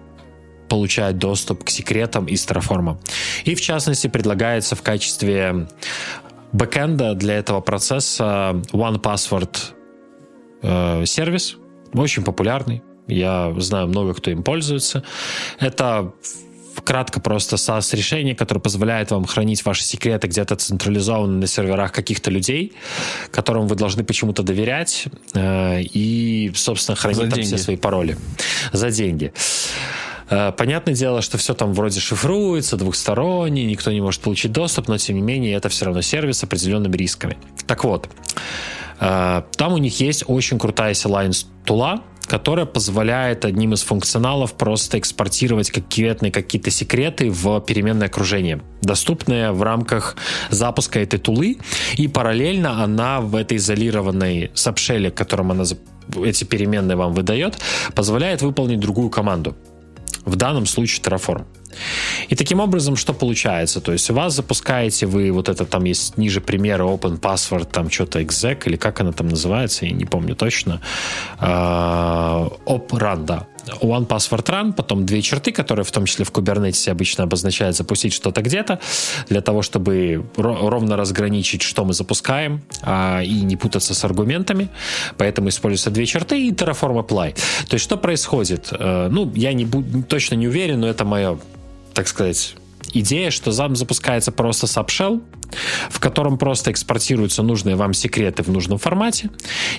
[0.67, 2.97] получать доступ к секретам из Terraform.
[3.45, 5.67] И в частности предлагается в качестве
[6.51, 9.57] бэкэнда для этого процесса One Password
[10.61, 11.57] э, сервис,
[11.93, 12.81] очень популярный.
[13.07, 15.03] Я знаю много, кто им пользуется.
[15.59, 16.13] Это
[16.83, 22.31] кратко просто SaaS решение, которое позволяет вам хранить ваши секреты где-то централизованно на серверах каких-то
[22.31, 22.73] людей,
[23.31, 27.47] которым вы должны почему-то доверять э, и, собственно, хранить За там деньги.
[27.47, 28.17] все свои пароли
[28.71, 29.33] за деньги.
[30.29, 34.97] Э, понятное дело, что все там вроде шифруется, двухсторонний, никто не может получить доступ, но
[34.97, 37.37] тем не менее это все равно сервис с определенными рисками.
[37.67, 38.09] Так вот,
[38.99, 41.33] там у них есть очень крутая CLine
[41.65, 49.51] тула, которая позволяет одним из функционалов просто экспортировать какие-то какие секреты в переменное окружение, доступное
[49.51, 50.15] в рамках
[50.49, 51.57] запуска этой тулы,
[51.97, 55.63] и параллельно она в этой изолированной сабшеле, которым она
[56.23, 57.57] эти переменные вам выдает,
[57.95, 59.55] позволяет выполнить другую команду.
[60.25, 61.45] В данном случае Terraform.
[62.29, 63.81] И таким образом, что получается?
[63.81, 67.89] То есть у вас запускаете вы, вот это там есть ниже примера Open Password, там
[67.89, 70.81] что-то exec, или как она там называется, я не помню точно.
[71.39, 73.47] Op да.
[73.81, 78.13] One Password Run, потом две черты, которые в том числе в Kubernetes обычно обозначают запустить
[78.13, 78.79] что-то где-то,
[79.29, 84.69] для того, чтобы ровно разграничить, что мы запускаем, а, и не путаться с аргументами.
[85.17, 87.35] Поэтому используются две черты и Terraform Apply.
[87.67, 88.69] То есть что происходит?
[88.71, 89.67] Э, ну, я не,
[90.07, 91.37] точно не уверен, но это мое
[91.99, 92.55] так сказать,
[92.93, 95.21] идея, что зам запускается просто subshell,
[95.89, 99.29] в котором просто экспортируются нужные вам секреты в нужном формате,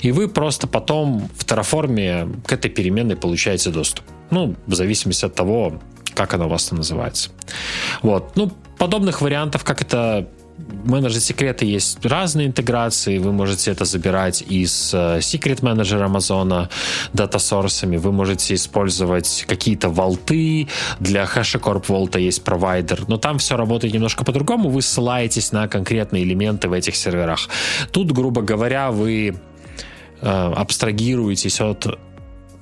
[0.02, 4.04] и вы просто потом в Terraform к этой переменной получаете доступ.
[4.28, 5.80] Ну, в зависимости от того,
[6.12, 7.30] как она у вас там называется.
[8.02, 8.36] Вот.
[8.36, 10.28] Ну, подобных вариантов, как это
[10.84, 13.18] менеджер секрета есть разные интеграции.
[13.18, 16.68] Вы можете это забирать из э, Secret Manager Amazon
[17.12, 17.96] дата-сорсами.
[17.96, 20.68] Вы можете использовать какие-то волты.
[20.98, 23.04] Для HashiCorp Vault есть провайдер.
[23.08, 24.68] Но там все работает немножко по-другому.
[24.68, 27.48] Вы ссылаетесь на конкретные элементы в этих серверах.
[27.90, 29.36] Тут, грубо говоря, вы
[30.20, 31.86] э, абстрагируетесь от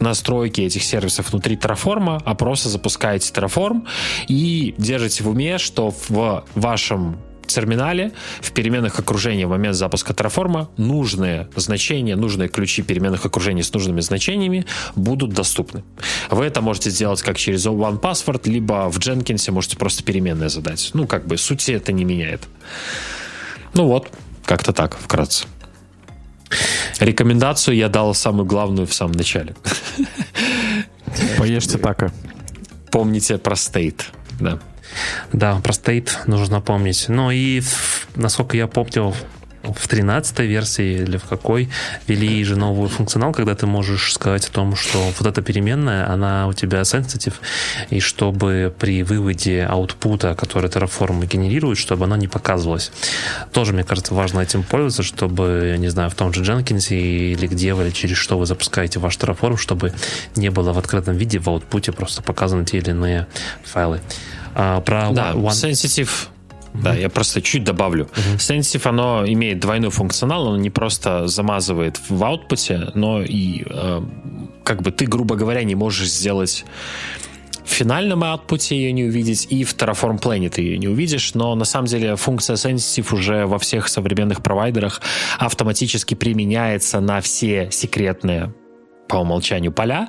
[0.01, 3.87] настройки этих сервисов внутри Terraform, а просто запускаете Terraform
[4.29, 7.19] и держите в уме, что в вашем
[7.49, 13.73] терминале в переменных окружения в момент запуска Terraform нужные значения, нужные ключи переменных окружений с
[13.73, 15.83] нужными значениями будут доступны.
[16.31, 20.91] Вы это можете сделать как через OnePassword, либо в Jenkins можете просто переменные задать.
[20.95, 22.43] Ну, как бы сути это не меняет.
[23.75, 24.11] Ну вот,
[24.45, 25.47] как-то так, вкратце.
[27.01, 29.55] Рекомендацию я дал самую главную в самом начале.
[31.39, 32.13] Поешьте така.
[32.91, 34.11] Помните про стейт.
[34.41, 34.59] Да.
[35.33, 37.07] Да, про стейт нужно помнить.
[37.09, 37.63] Ну и,
[38.17, 39.15] насколько я помню,
[39.63, 41.69] в 13 версии или в какой
[42.07, 46.47] ввели же новую функционал, когда ты можешь сказать о том, что вот эта переменная, она
[46.47, 47.35] у тебя sensitive,
[47.91, 52.93] и чтобы при выводе аутпута, который Terraform генерирует, чтобы она не показывалась.
[53.53, 57.75] Тоже, мне кажется, важно этим пользоваться, чтобы, не знаю, в том же Jenkins или где
[57.75, 59.93] вы, или через что вы запускаете ваш Terraform, чтобы
[60.37, 63.27] не было в открытом виде в аутпуте просто показаны те или иные
[63.65, 64.01] файлы.
[64.59, 65.51] А, про да, One...
[65.51, 66.29] Sensitive
[66.75, 68.09] да, я просто чуть добавлю.
[68.15, 68.37] Uh-huh.
[68.37, 74.03] Sensitive, оно имеет двойной функционал, оно не просто замазывает в аутпуте, но и э,
[74.65, 76.65] как бы ты, грубо говоря, не можешь сделать
[77.65, 81.55] в финальном аутпуте ее не увидеть, и в Terraform Planet ты ее не увидишь, но
[81.55, 85.03] на самом деле функция Sensitive уже во всех современных провайдерах
[85.39, 88.55] автоматически применяется на все секретные
[89.09, 90.09] по умолчанию поля,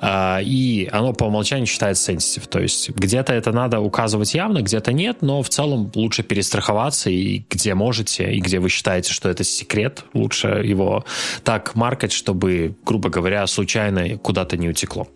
[0.00, 2.48] а, и оно по умолчанию считается sensitive.
[2.48, 7.44] То есть где-то это надо указывать явно, где-то нет, но в целом лучше перестраховаться, и
[7.48, 11.04] где можете, и где вы считаете, что это секрет, лучше его
[11.44, 15.06] так маркать, чтобы, грубо говоря, случайно куда-то не утекло.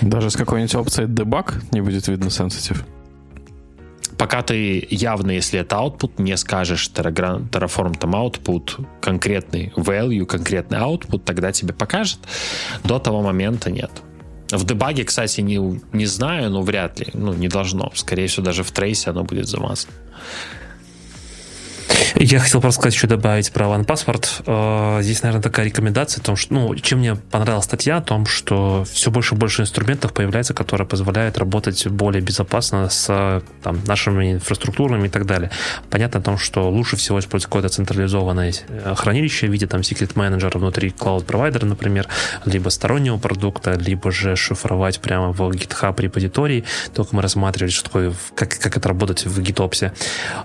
[0.00, 2.84] Даже с какой-нибудь опцией debug не будет видно sensitive?
[4.16, 11.20] Пока ты явно, если это output, не скажешь Terraform там output, конкретный value, конкретный output,
[11.24, 12.18] тогда тебе покажет.
[12.84, 13.90] До того момента нет.
[14.50, 17.08] В дебаге, кстати, не, не знаю, но вряд ли.
[17.12, 17.90] Ну, не должно.
[17.94, 19.92] Скорее всего, даже в трейсе оно будет замазано.
[22.14, 24.26] Я хотел просто сказать, еще добавить про OnePassword.
[24.46, 28.26] Э, здесь, наверное, такая рекомендация о том, что, ну, чем мне понравилась статья, о том,
[28.26, 34.32] что все больше и больше инструментов появляется, которые позволяют работать более безопасно с там, нашими
[34.32, 35.50] инфраструктурами и так далее.
[35.90, 40.12] Понятно о том, что лучше всего использовать какое-то централизованное э, хранилище в виде там secret
[40.14, 42.08] менеджера внутри cloud провайдера, например,
[42.44, 46.64] либо стороннего продукта, либо же шифровать прямо в GitHub репозитории.
[46.94, 49.92] Только мы рассматривали, что такое, как, как это работать в GitOps.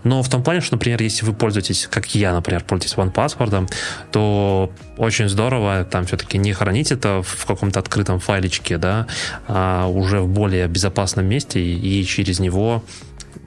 [0.04, 3.72] Но в том плане, что, например, если вы пользуетесь пользуетесь, как я, например, пользуетесь OnePassword,
[4.12, 9.08] то очень здорово там все-таки не хранить это в каком-то открытом файличке, да,
[9.48, 12.84] а уже в более безопасном месте и через него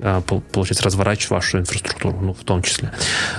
[0.01, 2.93] а, получается, разворачивать вашу инфраструктуру, ну, в том числе.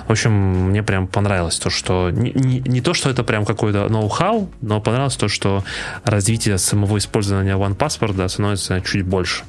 [0.08, 0.32] В общем,
[0.70, 4.82] мне прям понравилось то, что не, не, не то, что это прям какой-то ноу-хау, но
[4.82, 5.64] понравилось то, что
[6.04, 9.44] развитие самого использования OnePassword становится чуть больше.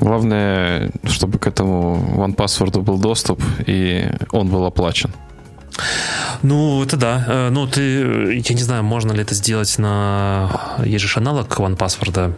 [0.00, 5.10] Главное, чтобы к этому OnePassword был доступ, и он был оплачен.
[6.42, 7.24] Ну, это да.
[7.26, 10.76] Э, ну, ты, я не знаю, можно ли это сделать на...
[10.84, 12.34] Есть же аналог OnePassword.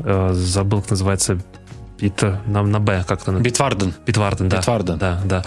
[0.00, 1.38] Э, забыл, как называется
[2.00, 3.32] Бит, на, на Б как-то.
[3.32, 3.94] Битварден.
[4.06, 4.58] Битварден, да.
[4.58, 4.98] Битварден.
[4.98, 5.44] Да, да.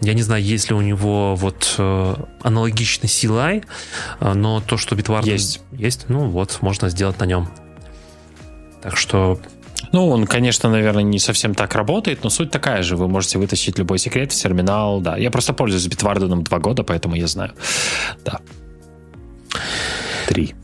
[0.00, 3.64] Я не знаю, есть ли у него вот э, аналогичный CLI,
[4.34, 5.32] но то, что Битварден...
[5.32, 5.60] Есть.
[5.72, 7.48] Есть, ну вот, можно сделать на нем.
[8.82, 9.38] Так что
[9.92, 12.96] ну, он, конечно, наверное, не совсем так работает, но суть такая же.
[12.96, 15.16] Вы можете вытащить любой секрет в терминал, да.
[15.16, 17.52] Я просто пользуюсь Bitwarden два года, поэтому я знаю.
[18.24, 18.40] Да.
[20.28, 20.54] Три.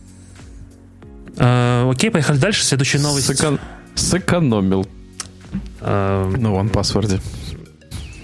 [1.38, 2.64] А, окей, поехали дальше.
[2.64, 3.26] Следующая новость.
[3.26, 3.58] Сэкон...
[3.94, 4.86] Сэкономил.
[5.80, 6.30] А...
[6.36, 7.20] Ну, он паспорте.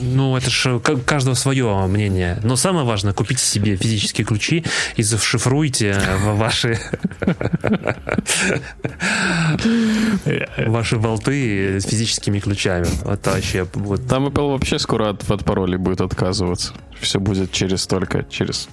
[0.03, 2.39] Ну, это же каждого свое мнение.
[2.43, 4.65] Но самое важное, купите себе физические ключи
[4.97, 6.81] и зашифруйте ваши
[10.67, 12.87] ваши болты с физическими ключами.
[13.09, 13.67] Это вообще...
[13.75, 14.07] Вот.
[14.09, 16.73] Там Apple вообще скоро от, от паролей будет отказываться.
[17.01, 18.69] Все будет через только через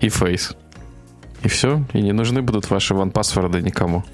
[0.00, 0.54] и Face.
[1.42, 1.84] И все.
[1.94, 4.04] И не нужны будут ваши ван-паспорды никому.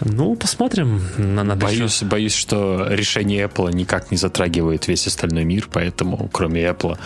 [0.00, 1.00] Ну, посмотрим.
[1.16, 2.06] Надо боюсь, еще...
[2.06, 6.98] боюсь, что решение Apple никак не затрагивает весь остальной мир, поэтому, кроме Apple.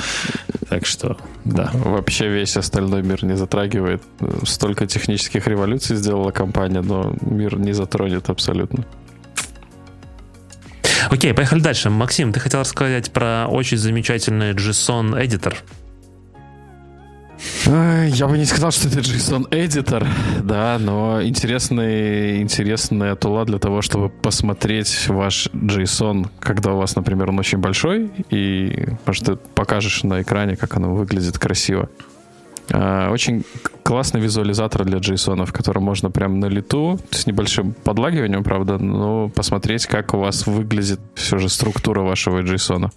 [0.69, 1.71] Так что, да.
[1.75, 4.03] Вообще весь остальной мир не затрагивает.
[4.45, 8.85] Столько технических революций сделала компания, но мир не затронет абсолютно.
[11.11, 11.91] Окей, поехали дальше.
[11.91, 15.57] Максим, ты хотел рассказать про очень замечательный JSON эдитор.
[17.66, 20.07] Я бы не сказал, что это JSON Editor,
[20.43, 27.30] да, но интересный, интересная тула для того, чтобы посмотреть ваш JSON, когда у вас, например,
[27.30, 31.88] он очень большой, и, может, ты покажешь на экране, как оно выглядит красиво.
[32.72, 33.45] А, очень
[33.82, 39.28] классный визуализатор для JSON, в котором можно прям на лету, с небольшим подлагиванием, правда, но
[39.28, 42.91] посмотреть, как у вас выглядит все же структура вашего JSON.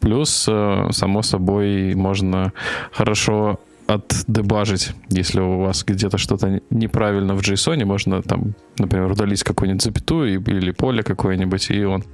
[0.00, 2.52] Плюс, э, само собой, можно
[2.92, 9.82] хорошо отдебажить, если у вас где-то что-то неправильно в JSON, можно там, например, удалить какую-нибудь
[9.82, 12.04] запятую или поле какое-нибудь, и он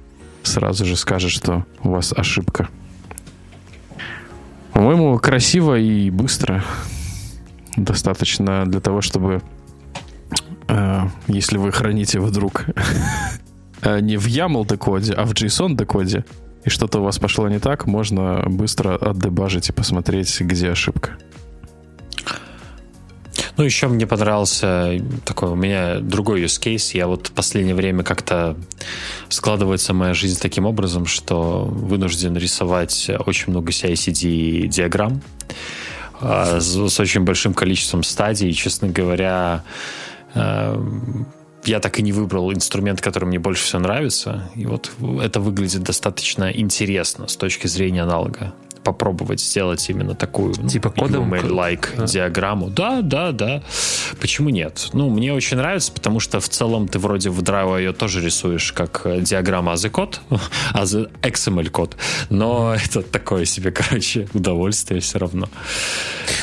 [0.43, 2.69] сразу же скажет, что у вас ошибка.
[4.73, 6.63] По-моему, красиво и быстро.
[7.75, 9.41] Достаточно для того, чтобы
[10.67, 12.65] э, если вы храните вдруг
[13.81, 16.25] э, не в YAML декоде, а в JSON декоде,
[16.65, 21.17] и что-то у вас пошло не так, можно быстро отдебажить и посмотреть, где ошибка.
[23.55, 26.97] Ну, еще мне понравился такой у меня другой use case.
[26.97, 28.57] Я вот в последнее время как-то
[29.29, 35.21] складывается моя жизнь таким образом, что вынужден рисовать очень много CICD диаграмм
[36.19, 38.51] а, с, очень большим количеством стадий.
[38.53, 39.63] Честно говоря,
[40.33, 40.83] э,
[41.65, 44.49] я так и не выбрал инструмент, который мне больше всего нравится.
[44.55, 44.91] И вот
[45.21, 48.53] это выглядит достаточно интересно с точки зрения аналога
[48.83, 52.05] попробовать сделать именно такую ну, типа кодом like да.
[52.05, 52.69] диаграмму.
[52.69, 53.63] Да, да, да.
[54.19, 54.89] Почему нет?
[54.93, 58.71] Ну, мне очень нравится, потому что в целом ты вроде в Drive ее тоже рисуешь
[58.73, 60.21] как э, диаграмма AZ код,
[60.73, 61.95] AZ XML код,
[62.29, 65.49] но это такое себе, короче, удовольствие все равно.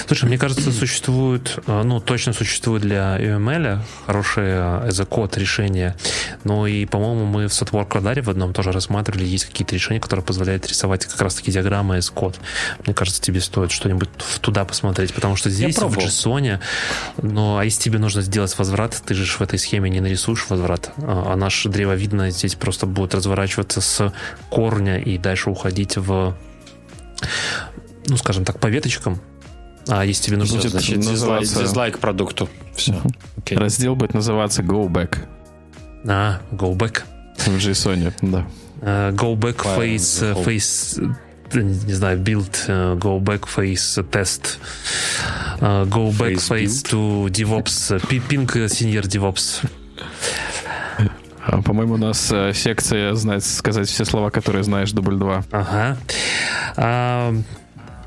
[0.07, 5.97] Слушай, мне кажется, существует, э, ну, точно существует для UML хорошее as код решение,
[6.45, 10.25] но и, по-моему, мы в Softwork радаре в одном тоже рассматривали, есть какие-то решения, которые
[10.25, 12.41] позволяют рисовать как раз-таки диаграммы as код вот.
[12.87, 14.09] Мне кажется, тебе стоит что-нибудь
[14.41, 16.61] туда посмотреть, потому что здесь, в JSON,
[17.23, 20.93] ну, а если тебе нужно сделать возврат, ты же в этой схеме не нарисуешь возврат,
[20.99, 24.13] а, а наш древовидно здесь просто будет разворачиваться с
[24.49, 26.37] корня и дальше уходить в,
[28.07, 29.21] ну, скажем так, по веточкам,
[29.89, 30.57] а если тебе нужно...
[30.57, 31.63] Будет значит, называться...
[31.63, 32.49] дизлайк продукту.
[32.75, 33.01] Все.
[33.39, 33.59] Okay.
[33.59, 35.19] Раздел будет называться Go Back.
[36.07, 37.03] А, Go Back.
[37.39, 38.47] В JSON, да.
[38.81, 40.99] Uh, go Back Face, face
[41.55, 44.59] не знаю, build, uh, go back face test,
[45.61, 49.65] uh, go back face, face to DevOps, ping senior DevOps.
[51.47, 55.45] А, по-моему, у нас э, секция знать сказать все слова, которые знаешь, дубль 2.
[55.51, 55.97] Ага.
[56.77, 57.35] А,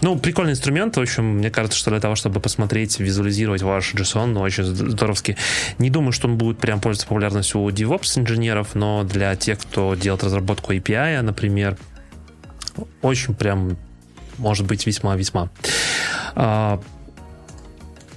[0.01, 0.97] ну, прикольный инструмент.
[0.97, 5.37] В общем, мне кажется, что для того, чтобы посмотреть, визуализировать ваш JSON, ну, очень здоровски.
[5.79, 9.95] Не думаю, что он будет прям пользоваться популярностью у DevOps инженеров, но для тех, кто
[9.95, 11.77] делает разработку API, например,
[13.01, 13.77] очень прям,
[14.37, 15.49] может быть, весьма-весьма.
[16.35, 16.79] А,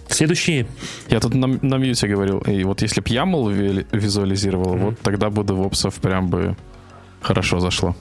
[0.08, 0.66] следующий.
[1.08, 4.84] Я тут на, на мьюте говорил, и вот если бы YAML визуализировал, mm-hmm.
[4.84, 6.56] вот тогда бы DevOps прям бы
[7.20, 7.94] хорошо зашло.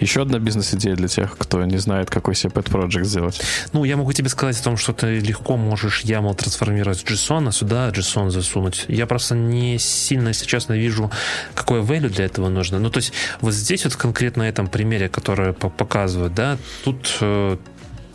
[0.00, 3.40] Еще одна бизнес-идея для тех, кто не знает, какой себе pet project сделать.
[3.72, 7.48] Ну, я могу тебе сказать о том, что ты легко можешь YAML трансформировать в JSON,
[7.48, 8.86] а сюда JSON засунуть.
[8.88, 11.10] Я просто не сильно, если честно, вижу,
[11.54, 12.78] какое value для этого нужно.
[12.78, 17.58] Ну, то есть вот здесь вот конкретно на этом примере, который показывают, да, тут э,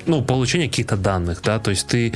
[0.07, 2.13] ну, получение каких-то данных, да, то есть ты...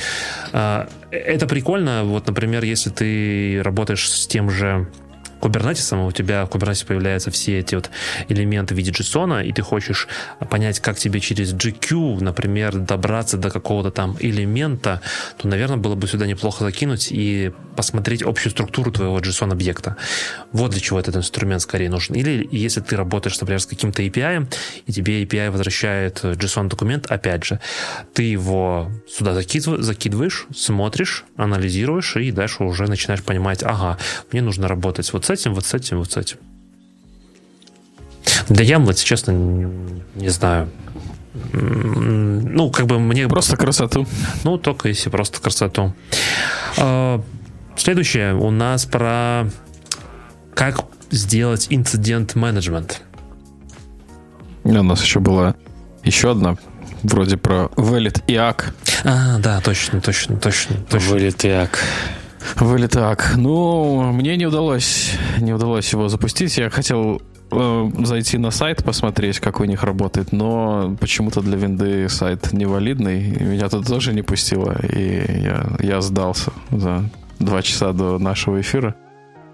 [0.51, 4.87] Э, это прикольно, вот, например, если ты работаешь с тем же
[5.39, 7.89] Kubernetes, у тебя в Kubernetes появляются все эти вот
[8.27, 10.07] элементы в виде JSON, и ты хочешь
[10.49, 15.01] понять, как тебе через GQ, например, добраться до какого-то там элемента,
[15.37, 19.95] то, наверное, было бы сюда неплохо закинуть и посмотреть общую структуру твоего JSON-объекта.
[20.51, 22.15] Вот для чего этот инструмент скорее нужен.
[22.15, 24.47] Или если ты работаешь, например, с каким-то API,
[24.85, 27.59] и тебе API возвращает JSON-документ, опять же,
[28.13, 33.97] ты его сюда закидываешь, смотришь, анализируешь, и дальше уже начинаешь понимать, ага,
[34.31, 36.37] мне нужно работать вот с этим, вот с этим, вот с этим.
[38.49, 40.69] Для Ямла, честно, не знаю.
[41.53, 43.27] Ну, как бы мне...
[43.27, 44.07] Просто красоту.
[44.43, 45.93] Ну, только если просто красоту.
[46.77, 47.21] А,
[47.77, 49.49] следующее у нас про
[50.55, 53.01] как сделать инцидент менеджмент.
[54.63, 55.55] У нас еще была
[56.03, 56.57] еще одна
[57.03, 58.63] вроде про Valid IAC.
[59.03, 60.77] А, да, точно, точно, точно.
[60.89, 61.13] точно.
[61.13, 61.77] Valid IAC.
[62.55, 63.33] Вылет так.
[63.35, 66.57] Ну, мне не удалось, не удалось его запустить.
[66.57, 67.21] Я хотел
[67.51, 73.31] э, зайти на сайт, посмотреть, как у них работает, но почему-то для винды сайт невалидный.
[73.39, 77.09] Меня тут тоже не пустило, и я, я сдался за
[77.39, 78.95] два часа до нашего эфира.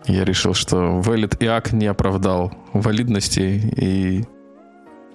[0.07, 4.23] Я решил, что Valid IAC не оправдал валидности, и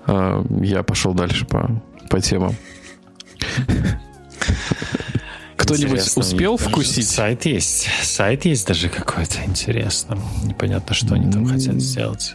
[0.06, 1.70] э, я пошел дальше по,
[2.08, 2.54] по темам.
[5.74, 7.08] Кто-нибудь успел вкусить?
[7.08, 7.88] Сайт есть.
[8.02, 10.18] Сайт есть даже какой-то, интересно.
[10.44, 12.34] Непонятно, что они там хотят сделать.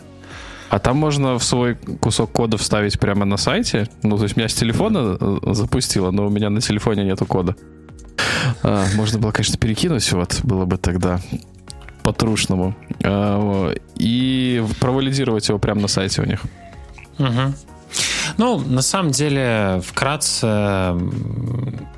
[0.69, 3.87] А там можно в свой кусок кода вставить прямо на сайте?
[4.03, 7.55] Ну, то есть меня с телефона э, запустило, но у меня на телефоне нету кода.
[8.63, 11.19] А, можно было, конечно, перекинуть, вот, было бы тогда
[12.03, 12.75] по-трушному.
[13.03, 16.41] А, и провалидировать его прямо на сайте у них.
[17.19, 17.53] Угу.
[18.37, 20.93] Ну, на самом деле, вкратце,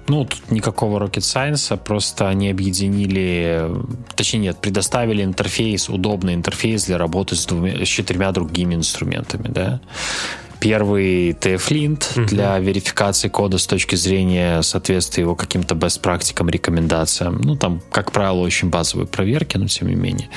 [0.07, 3.69] ну, тут никакого rocket science, просто они объединили,
[4.15, 9.81] точнее нет, предоставили интерфейс, удобный интерфейс для работы с, двумя, с четырьмя другими инструментами, да.
[10.59, 12.25] Первый TF-Lint uh-huh.
[12.25, 17.39] для верификации кода с точки зрения соответствия его каким-то best практикам, рекомендациям.
[17.43, 20.29] Ну, там, как правило, очень базовые проверки, но тем не менее.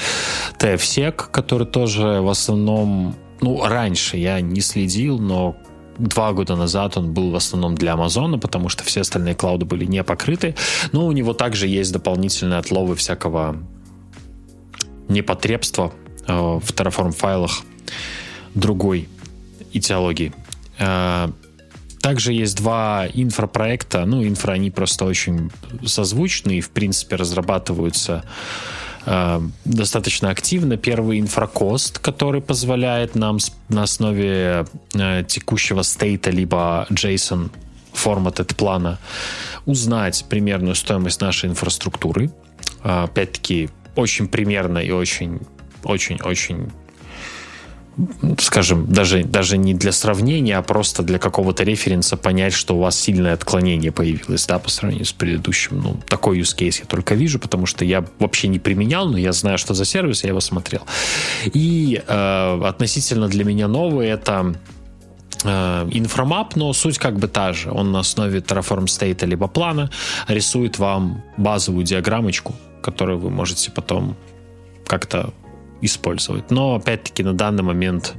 [0.59, 5.57] TF-Sec, который тоже в основном ну, раньше я не следил, но
[5.99, 9.85] два года назад он был в основном для Амазона, потому что все остальные клауды были
[9.85, 10.55] не покрыты.
[10.93, 13.57] Но у него также есть дополнительные отловы всякого
[15.09, 15.93] непотребства
[16.27, 17.63] э, в Terraform файлах
[18.55, 19.09] другой
[19.73, 20.33] идеологии.
[20.79, 21.31] Э,
[22.01, 24.07] также есть два инфропроекта.
[24.07, 25.51] Ну, инфра, они просто очень
[25.85, 28.25] созвучны и, в принципе, разрабатываются
[29.65, 30.77] достаточно активно.
[30.77, 37.51] Первый инфракост, который позволяет нам на основе э, текущего стейта либо JSON
[37.93, 38.99] formatted плана
[39.67, 42.31] узнать примерную стоимость нашей инфраструктуры.
[42.85, 45.41] Э, опять-таки, очень примерно и очень
[45.83, 46.71] очень-очень
[48.39, 52.99] скажем, даже, даже не для сравнения, а просто для какого-то референса понять, что у вас
[52.99, 55.81] сильное отклонение появилось, да, по сравнению с предыдущим.
[55.81, 59.33] Ну, такой use case я только вижу, потому что я вообще не применял, но я
[59.33, 60.83] знаю, что за сервис, я его смотрел.
[61.45, 64.55] И э, относительно для меня новый это
[65.45, 67.71] э, Inframap, но суть как бы та же.
[67.71, 69.91] Он на основе Terraform state либо плана
[70.29, 74.17] рисует вам базовую диаграммочку, которую вы можете потом
[74.87, 75.33] как-то
[75.83, 76.51] использовать.
[76.51, 78.15] Но, опять-таки, на данный момент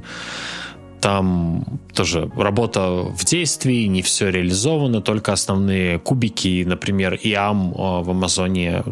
[1.00, 1.64] там
[1.94, 8.84] тоже работа в действии, не все реализовано, только основные кубики, например, IAM а, в Амазоне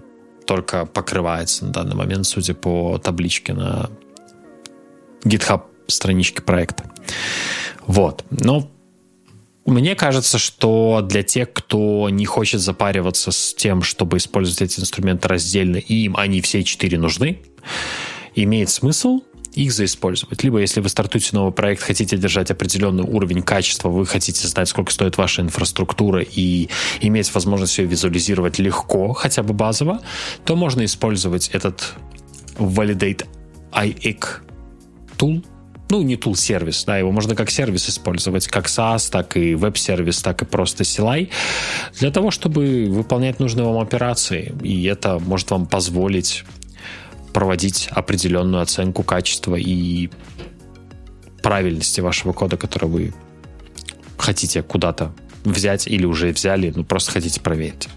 [0.45, 3.91] только покрывается на данный момент, судя по табличке на
[5.25, 6.91] GitHub страничке проекта.
[7.87, 8.25] Вот.
[8.31, 8.69] Но
[9.67, 15.29] мне кажется, что для тех, кто не хочет запариваться с тем, чтобы использовать эти инструменты
[15.29, 17.41] раздельно, и им они все четыре нужны,
[18.35, 19.20] имеет смысл
[19.52, 20.43] их заиспользовать.
[20.44, 24.93] Либо если вы стартуете новый проект, хотите держать определенный уровень качества, вы хотите знать, сколько
[24.93, 26.69] стоит ваша инфраструктура и
[27.01, 30.01] иметь возможность ее визуализировать легко, хотя бы базово,
[30.44, 31.94] то можно использовать этот
[32.57, 33.27] Validate
[33.73, 34.19] IX
[35.16, 35.44] tool,
[35.90, 40.23] ну, не tool сервис, да, его можно как сервис использовать, как SaaS, так и веб-сервис,
[40.23, 41.31] так и просто CLI,
[41.98, 44.55] для того, чтобы выполнять нужные вам операции.
[44.62, 46.44] И это может вам позволить
[47.32, 50.11] проводить определенную оценку качества и
[51.43, 53.15] правильности вашего кода, который вы
[54.19, 55.12] хотите куда-то
[55.44, 57.89] взять или уже взяли, ну просто хотите проверить.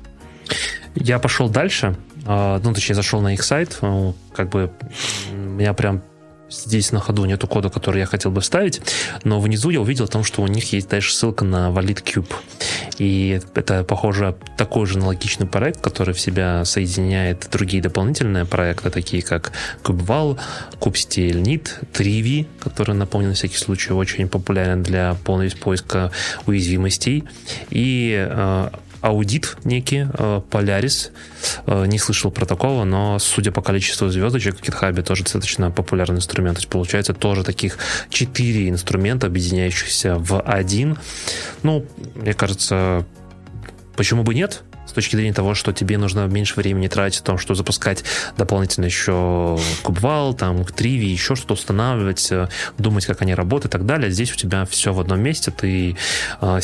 [0.96, 4.72] Я пошел дальше, а, ну, точнее, зашел на их сайт, ну, как бы
[5.32, 6.04] меня прям
[6.54, 8.82] здесь на ходу нету кода, который я хотел бы вставить,
[9.24, 12.34] но внизу я увидел о том, что у них есть дальше ссылка на Valid Cube.
[13.00, 19.24] И это, похоже, такой же аналогичный проект, который в себя соединяет другие дополнительные проекты, такие
[19.24, 19.52] как
[19.84, 20.40] KubeVal,
[20.80, 26.12] KubeStylNet, Trivi, который, напомню, на всякий случай, очень популярен для полного поиска
[26.46, 27.24] уязвимостей,
[27.70, 28.70] и э,
[29.04, 31.12] аудит некий, э, Polaris.
[31.68, 36.18] Э, не слышал про такого, но судя по количеству звездочек в GitHub тоже достаточно популярный
[36.18, 36.56] инструмент.
[36.56, 37.78] То есть получается тоже таких
[38.10, 40.98] четыре инструмента, объединяющихся в один.
[41.64, 41.86] Ну,
[42.16, 43.06] мне кажется,
[43.98, 44.64] почему бы нет?
[44.86, 48.04] С точки зрения того, что тебе нужно меньше времени тратить о том, что запускать
[48.38, 53.86] дополнительно еще кубвал, там, триви, еще что-то устанавливать, э, думать, как они работают и так
[53.86, 54.12] далее.
[54.12, 55.96] Здесь у тебя все в одном месте, ты
[56.42, 56.60] э,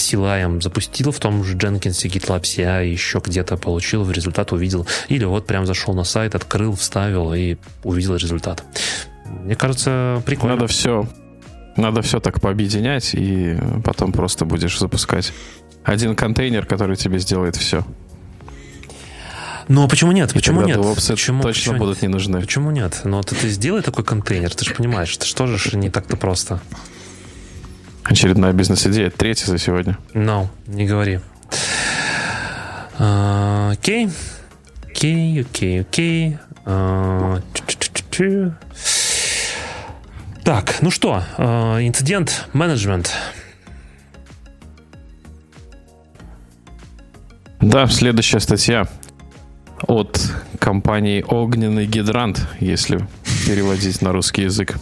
[0.61, 5.47] запустил в том же Jenkins, GitLab CI, еще где-то получил, в результат увидел, или вот
[5.47, 8.63] прям зашел на сайт, открыл, вставил и увидел результат.
[9.25, 10.55] Мне кажется, прикольно.
[10.55, 11.07] Надо все,
[11.77, 15.31] надо все так пообъединять, и потом просто будешь запускать
[15.83, 17.85] один контейнер, который тебе сделает все.
[19.69, 20.33] Ну, а почему нет?
[20.33, 20.77] Почему нет?
[20.77, 22.41] Почему, точно почему, будут не нужны.
[22.41, 23.01] Почему нет?
[23.03, 26.59] Ну, ты, ты сделай такой контейнер, ты же понимаешь, это что же не так-то просто.
[28.03, 29.99] Очередная бизнес-идея, третья за сегодня.
[30.15, 31.19] No, не говори.
[32.97, 34.09] А, окей.
[34.87, 36.37] Окей, окей, окей.
[36.65, 37.39] А,
[40.43, 43.11] так, ну что, а, инцидент менеджмент.
[47.61, 48.87] Да, следующая статья
[49.87, 50.19] от
[50.59, 53.07] компании «Огненный гидрант», если
[53.45, 54.77] переводить на русский язык,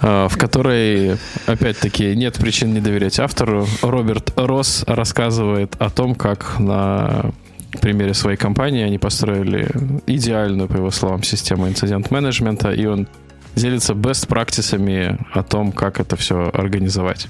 [0.00, 1.16] а, в которой,
[1.46, 3.66] опять-таки, нет причин не доверять автору.
[3.82, 7.32] Роберт Росс рассказывает о том, как на
[7.80, 9.68] примере своей компании они построили
[10.06, 13.08] идеальную, по его словам, систему инцидент-менеджмента, и он
[13.54, 17.28] делится best-практисами о том, как это все организовать.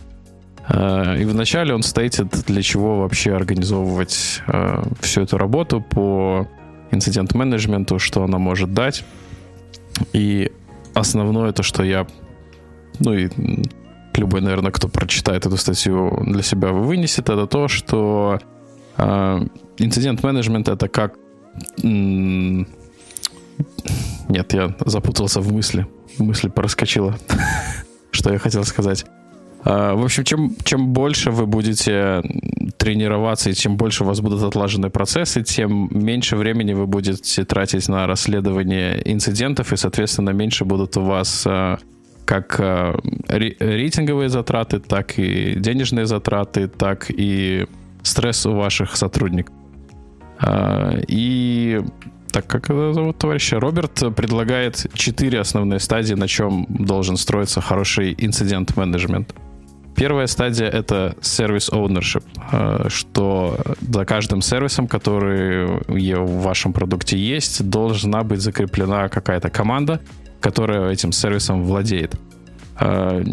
[0.68, 6.46] Э, и вначале он стейтит, для чего вообще организовывать э, всю эту работу по
[6.90, 9.04] инцидент-менеджменту, что она может дать.
[10.12, 10.52] И
[10.94, 12.06] основное то, что я,
[12.98, 13.28] ну и
[14.14, 18.38] любой, наверное, кто прочитает эту статью для себя вынесет, это то, что
[18.96, 19.40] э,
[19.78, 21.14] инцидент-менеджмент это как...
[24.28, 25.86] Нет, я запутался в мысли.
[26.18, 27.16] Мысль проскочила.
[27.16, 27.38] что
[28.10, 29.06] что я хотел сказать.
[29.64, 32.22] А, в общем, чем, чем больше вы будете
[32.76, 37.88] тренироваться и чем больше у вас будут отлажены процессы, тем меньше времени вы будете тратить
[37.88, 41.78] на расследование инцидентов, и, соответственно, меньше будут у вас а,
[42.24, 42.98] как а,
[43.28, 47.66] рейтинговые затраты, так и денежные затраты, так и
[48.02, 49.54] стресс у ваших сотрудников.
[51.08, 51.82] И
[52.30, 53.58] так как это зовут товарища?
[53.58, 59.34] Роберт предлагает четыре основные стадии, на чем должен строиться хороший инцидент-менеджмент.
[59.98, 62.22] Первая стадия— это сервис ownership,
[62.52, 65.66] э, что за каждым сервисом, который
[66.24, 70.00] в вашем продукте есть, должна быть закреплена какая-то команда,
[70.40, 72.14] которая этим сервисом владеет.
[72.78, 73.24] Э,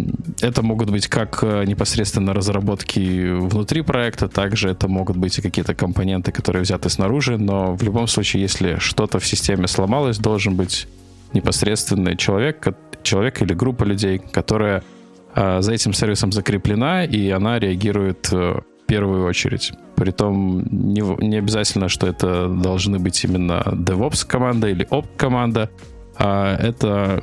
[0.42, 5.76] это могут быть как э, непосредственно разработки внутри проекта, также это могут быть и какие-то
[5.76, 10.88] компоненты, которые взяты снаружи, но в любом случае, если что-то в системе сломалось, должен быть
[11.32, 14.82] непосредственный человек, человек или группа людей, которая
[15.36, 19.74] за этим сервисом закреплена, и она реагирует э, в первую очередь.
[19.96, 25.70] Притом не, не обязательно, что это должны быть именно DevOps команда или Opt команда,
[26.18, 27.22] а это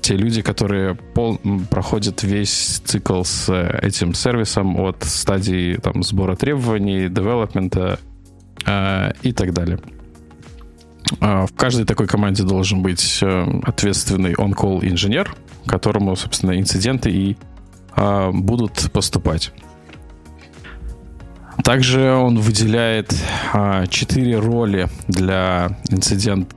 [0.00, 1.38] те люди, которые пол,
[1.68, 3.52] проходят весь цикл с
[3.82, 7.98] этим сервисом от стадии там, сбора требований, девелопмента
[8.64, 9.80] э, и так далее.
[11.20, 15.34] А в каждой такой команде должен быть э, ответственный on-call инженер,
[15.66, 17.36] которому, собственно, инциденты и
[17.92, 19.52] а, будут поступать.
[21.64, 23.14] Также он выделяет
[23.52, 26.54] а, четыре роли для инцидент.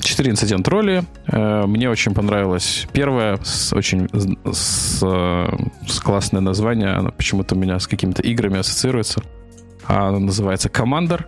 [0.00, 1.02] Четыре инцидент роли.
[1.26, 4.08] Э, мне очень понравилась первая, с очень
[4.52, 6.90] с, с классное название.
[6.90, 9.22] Она почему-то у меня с какими-то играми ассоциируется.
[9.86, 11.26] Она называется Командер.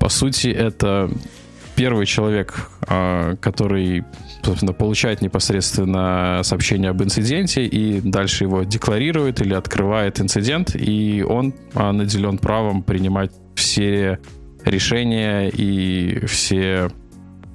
[0.00, 1.10] По сути, это
[1.74, 4.04] первый человек, а, который
[4.42, 11.52] собственно, получает непосредственно сообщение об инциденте и дальше его декларирует или открывает инцидент, и он
[11.74, 14.18] а, наделен правом принимать все
[14.64, 16.90] решения и все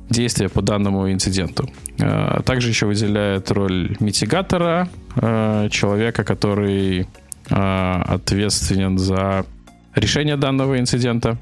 [0.09, 1.69] действия по данному инциденту.
[2.01, 4.89] А, также еще выделяет роль митигатора,
[5.69, 7.05] человека, который
[7.49, 9.45] ответственен за
[9.93, 11.37] решение данного инцидента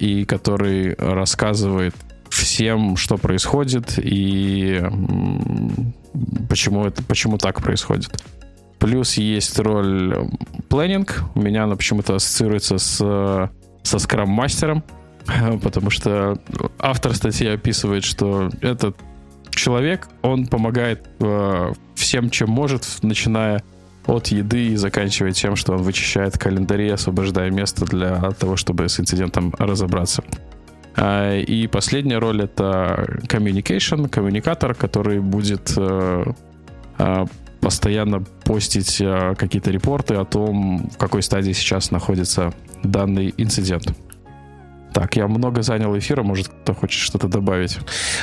[0.00, 1.94] и который рассказывает
[2.30, 4.82] всем, что происходит и
[6.48, 8.22] почему, это, почему так происходит.
[8.78, 10.28] Плюс есть роль
[10.68, 11.24] планинг.
[11.34, 13.50] У меня она почему-то ассоциируется с,
[13.82, 14.84] со скрам-мастером,
[15.62, 16.38] потому что
[16.78, 18.96] автор статьи описывает, что этот
[19.50, 23.62] человек, он помогает э, всем, чем может, начиная
[24.06, 29.00] от еды и заканчивая тем, что он вычищает календари, освобождая место для того, чтобы с
[29.00, 30.22] инцидентом разобраться.
[30.96, 36.24] А, и последняя роль это communication, коммуникатор, который будет э,
[36.98, 37.26] а,
[37.60, 42.52] постоянно постить э, какие-то репорты о том, в какой стадии сейчас находится
[42.82, 43.94] данный инцидент.
[44.92, 47.78] Так, я много занял эфира, может, кто хочет что-то добавить.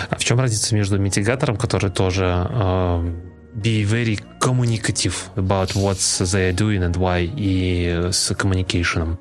[0.09, 3.13] А в чем разница между митигатором, который тоже uh,
[3.55, 9.17] be very communicative about what they are doing and why, и с communication?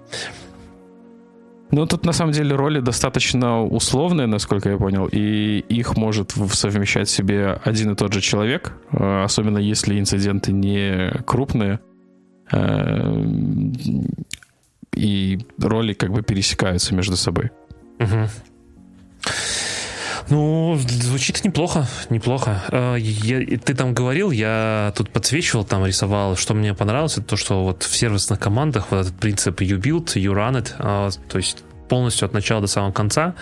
[1.73, 7.09] Ну, тут на самом деле роли достаточно условные, насколько я понял, и их может совмещать
[7.09, 11.79] в себе один и тот же человек, э, особенно если инциденты не крупные,
[12.51, 13.25] э,
[14.97, 17.51] и роли как бы пересекаются между собой.
[18.01, 18.29] Угу.
[20.31, 22.63] Ну, звучит неплохо, неплохо.
[22.71, 27.37] Э, я, ты там говорил, я тут подсвечивал, там рисовал, что мне понравилось, это то,
[27.37, 31.37] что вот в сервисных командах вот этот принцип you build, you run it, э, то
[31.37, 33.35] есть полностью от начала до самого конца.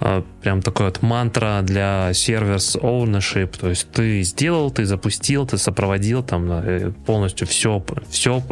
[0.00, 3.58] Э, прям такой вот мантра для сервис ownership.
[3.58, 8.44] То есть ты сделал, ты запустил, ты сопроводил, там полностью все, все,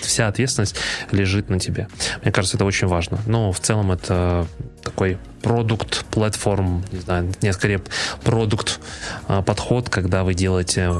[0.00, 0.76] вся ответственность
[1.10, 1.88] лежит на тебе.
[2.22, 3.18] Мне кажется, это очень важно.
[3.26, 4.46] Но в целом это
[4.86, 7.80] такой продукт, платформ, не знаю, не скорее
[8.24, 8.80] продукт
[9.26, 10.92] а, подход, когда вы делаете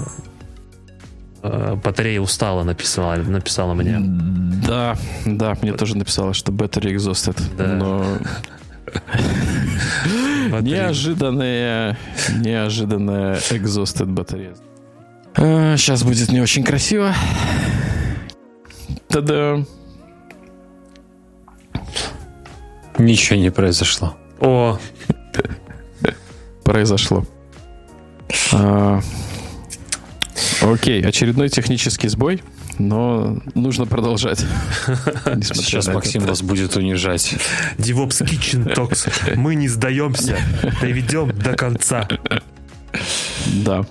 [1.43, 3.99] э, батарея устала, написала, написала мне.
[4.67, 7.41] Да, да, мне тоже написала, что battery exhausted.
[7.57, 7.67] Да.
[7.67, 8.19] Но...
[10.61, 11.97] неожиданная,
[12.39, 14.55] неожиданная exhausted батарея.
[15.37, 17.15] сейчас а, будет не очень красиво.
[19.09, 19.65] Та-да!
[22.99, 24.17] Ничего не произошло.
[24.41, 24.79] О!
[26.65, 27.25] Произошло.
[28.53, 29.01] А,
[30.63, 32.43] окей, очередной технический сбой,
[32.79, 34.45] но нужно продолжать.
[35.43, 37.35] Сейчас Максим вас будет унижать.
[37.79, 39.09] DevOps Kitchen Talks.
[39.37, 40.39] Мы не сдаемся.
[40.81, 42.09] Доведем до конца.
[43.65, 43.85] Да.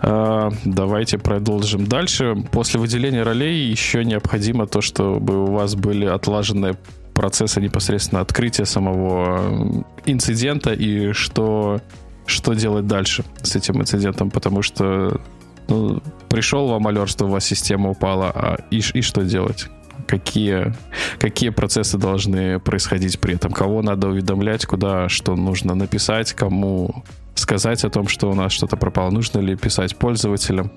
[0.00, 2.36] А, давайте продолжим дальше.
[2.52, 6.76] После выделения ролей еще необходимо то, чтобы у вас были отлажены
[7.18, 11.80] процессы непосредственно открытия самого инцидента и что,
[12.26, 15.20] что делать дальше с этим инцидентом, потому что
[15.66, 19.66] ну, пришел вам алерт, что у вас система упала, а и, и что делать?
[20.06, 20.74] Какие,
[21.18, 23.50] какие процессы должны происходить при этом?
[23.50, 27.02] Кого надо уведомлять, куда что нужно написать, кому
[27.34, 29.10] сказать о том, что у нас что-то пропало.
[29.10, 30.70] Нужно ли писать пользователям,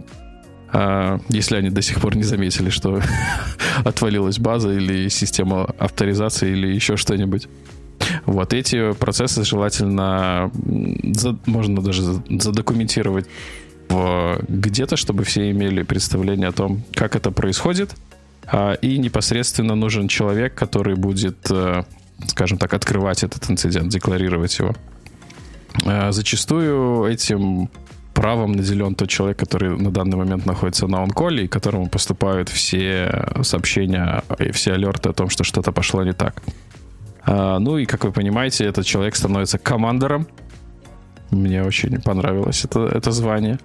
[1.30, 3.02] если они до сих пор не заметили, что
[3.84, 7.48] отвалилась база или система авторизации или еще что-нибудь.
[8.26, 10.52] Вот эти процессы желательно
[11.46, 13.28] можно даже задокументировать
[14.48, 17.92] где-то, чтобы все имели представление о том, как это происходит.
[18.48, 21.84] А, и непосредственно нужен человек, который будет, э,
[22.28, 24.76] скажем так, открывать этот инцидент, декларировать его.
[25.86, 27.70] Э, зачастую этим
[28.14, 33.26] правом наделен тот человек, который на данный момент находится на онколе, и которому поступают все
[33.42, 36.42] сообщения и все алерты о том, что что-то пошло не так.
[37.24, 40.28] А, ну и, как вы понимаете, этот человек становится командором.
[41.30, 43.60] Мне очень понравилось это, это звание.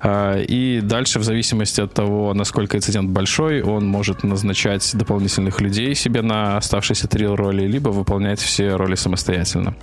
[0.00, 5.94] А, и дальше, в зависимости от того, насколько инцидент большой, он может назначать дополнительных людей
[5.94, 9.74] себе на оставшиеся три роли, либо выполнять все роли самостоятельно.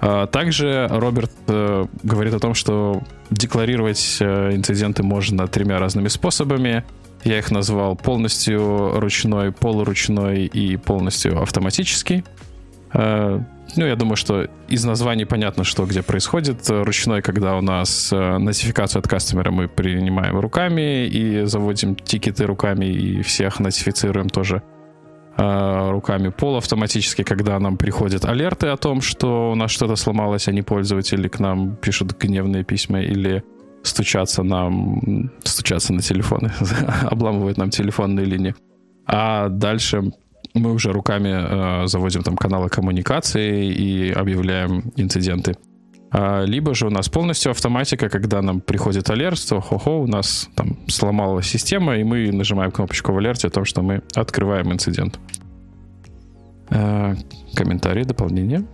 [0.00, 6.84] А, также Роберт э, говорит о том, что декларировать э, инциденты можно тремя разными способами.
[7.24, 12.24] Я их назвал полностью ручной, полуручной и полностью автоматический.
[12.92, 13.42] А,
[13.74, 16.68] ну, я думаю, что из названий понятно, что где происходит.
[16.68, 22.86] Ручной, когда у нас э, нотификацию от кастомера мы принимаем руками и заводим тикеты руками
[22.86, 24.62] и всех нотифицируем тоже
[25.38, 30.52] Э, руками полуавтоматически, когда нам приходят алерты о том, что у нас что-то сломалось, а
[30.52, 33.44] не пользователи к нам пишут гневные письма или
[33.82, 36.52] стучатся нам, стучатся на телефоны,
[37.02, 38.54] обламывают нам телефонные линии.
[39.06, 40.10] А дальше
[40.54, 45.56] мы уже руками э, заводим там каналы коммуникации и объявляем инциденты.
[46.18, 50.48] А, либо же у нас полностью автоматика, когда нам приходит алерт, что хо-хо, у нас
[50.54, 55.18] там сломалась система, и мы нажимаем кнопочку в алерте о том, что мы открываем инцидент.
[56.70, 57.14] А,
[57.54, 58.64] комментарии, дополнения?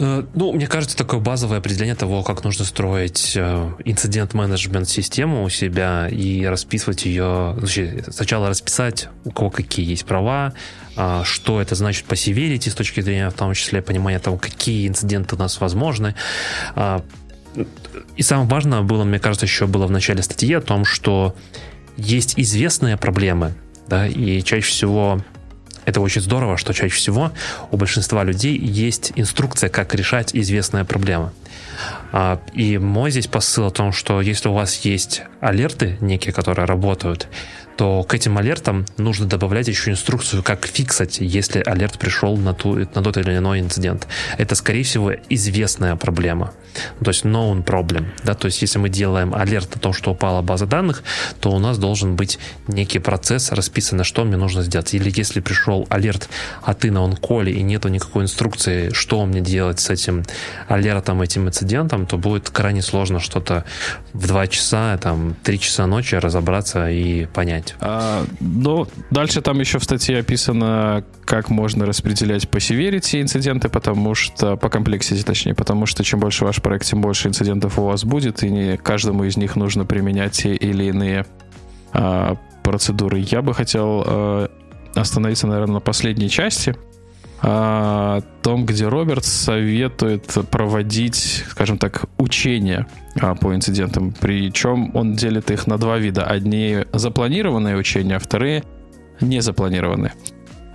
[0.00, 6.08] Э, ну, мне кажется, такое базовое определение того, как нужно строить э, инцидент-менеджмент-систему у себя
[6.08, 7.56] и расписывать ее.
[8.08, 10.54] Сначала расписать, у кого какие есть права,
[11.24, 15.36] что это значит по severity с точки зрения, в том числе, понимания того, какие инциденты
[15.36, 16.14] у нас возможны.
[16.74, 17.04] А,
[18.16, 21.34] и самое важное было, мне кажется, еще было в начале статьи о том, что
[21.96, 23.54] есть известные проблемы,
[23.86, 25.22] да, и чаще всего
[25.84, 27.32] это очень здорово, что чаще всего
[27.70, 31.32] у большинства людей есть инструкция, как решать известные проблемы.
[32.12, 36.66] А, и мой здесь посыл о том, что если у вас есть алерты некие, которые
[36.66, 37.28] работают,
[37.78, 42.74] то к этим алертам нужно добавлять еще инструкцию, как фиксать, если алерт пришел на, ту,
[42.74, 44.08] на тот или иной инцидент.
[44.36, 46.52] Это, скорее всего, известная проблема.
[47.02, 48.06] То есть known problem.
[48.24, 48.34] Да?
[48.34, 51.04] То есть если мы делаем алерт о том, что упала база данных,
[51.40, 54.92] то у нас должен быть некий процесс, расписано, что мне нужно сделать.
[54.94, 56.28] Или если пришел алерт,
[56.62, 60.24] а ты на онколе и нету никакой инструкции, что мне делать с этим
[60.66, 63.64] алертом, этим инцидентом, то будет крайне сложно что-то
[64.12, 67.74] в 2 часа, там, 3 часа ночи разобраться и понять делать.
[67.80, 74.14] А, ну, дальше там еще в статье описано, как можно распределять по severity инциденты, потому
[74.14, 78.04] что, по комплексити точнее, потому что чем больше ваш проект, тем больше инцидентов у вас
[78.04, 81.26] будет, и не каждому из них нужно применять те или иные
[81.92, 83.18] а, процедуры.
[83.20, 84.50] Я бы хотел а,
[84.94, 86.76] остановиться, наверное, на последней части,
[87.40, 92.86] о том, где Роберт советует проводить, скажем так, учения
[93.20, 94.12] а, по инцидентам.
[94.18, 96.24] Причем он делит их на два вида.
[96.24, 98.64] Одни запланированные учения, а вторые
[99.20, 100.14] незапланированные.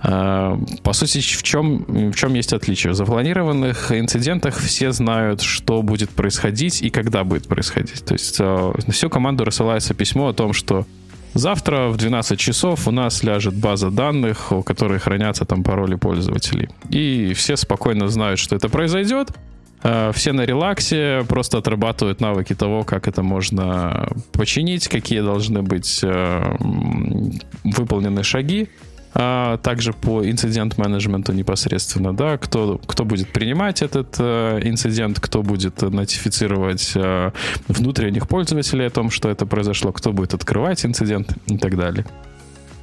[0.02, 2.92] А, по сути, в чем, в чем есть отличие?
[2.92, 8.04] В запланированных инцидентах все знают, что будет происходить и когда будет происходить.
[8.04, 10.86] То есть на всю команду рассылается письмо о том, что
[11.34, 16.68] Завтра в 12 часов у нас ляжет база данных, у которой хранятся там пароли пользователей.
[16.90, 19.30] И все спокойно знают, что это произойдет.
[19.82, 26.00] Э, все на релаксе просто отрабатывают навыки того, как это можно починить, какие должны быть
[26.04, 26.56] э,
[27.64, 28.68] выполнены шаги
[29.14, 35.82] а также по инцидент-менеджменту непосредственно, да, кто, кто будет принимать этот э, инцидент, кто будет
[35.82, 37.30] нотифицировать э,
[37.68, 42.04] внутренних пользователей о том, что это произошло, кто будет открывать инцидент и так далее.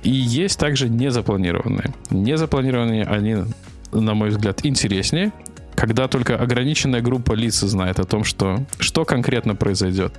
[0.03, 1.93] И есть также незапланированные.
[2.09, 3.43] Незапланированные, они,
[3.91, 5.33] на мой взгляд, интереснее,
[5.75, 10.13] когда только ограниченная группа лиц знает о том, что, что конкретно произойдет.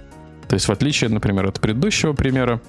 [0.46, 2.60] То есть в отличие, например, от предыдущего примера,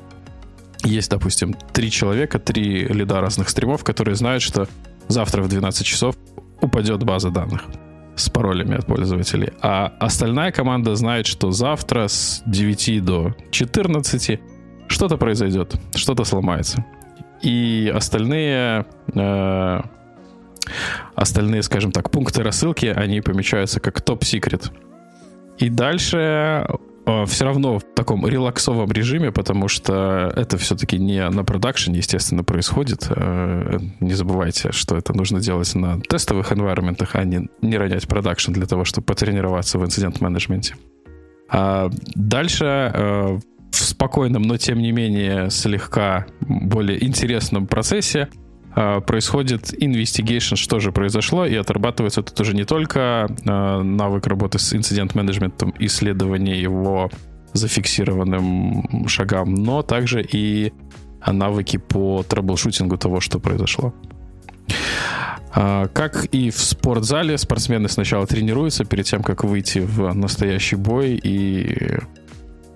[0.84, 4.68] есть, допустим, три человека, три лида разных стримов, которые знают, что
[5.08, 6.16] завтра в 12 часов
[6.62, 7.64] упадет база данных
[8.16, 9.54] с паролями от пользователей.
[9.62, 14.40] А остальная команда знает, что завтра с 9 до 14
[14.88, 16.86] что-то произойдет, что-то сломается.
[17.42, 18.86] И остальные,
[19.16, 19.82] э,
[21.16, 24.72] остальные, скажем так, пункты рассылки, они помечаются как топ-секрет.
[25.58, 26.66] И дальше
[27.26, 33.08] все равно в таком релаксовом режиме, потому что это все-таки не на продакшене, естественно, происходит.
[33.10, 38.54] Э, не забывайте, что это нужно делать на тестовых environment, а не, не ронять продакшн
[38.54, 40.76] для того, чтобы потренироваться в инцидент-менеджменте.
[41.50, 43.40] А дальше э,
[43.72, 48.30] в спокойном, но тем не менее слегка более интересном процессе
[48.76, 54.74] происходит investigation, что же произошло, и отрабатывается тут уже не только а, навык работы с
[54.74, 57.12] инцидент-менеджментом, исследование его
[57.54, 60.74] зафиксированным шагам, но также и
[61.26, 63.94] навыки по troubleshooting у того, что произошло.
[65.56, 71.20] А, как и в спортзале, спортсмены сначала тренируются перед тем, как выйти в настоящий бой
[71.24, 72.00] и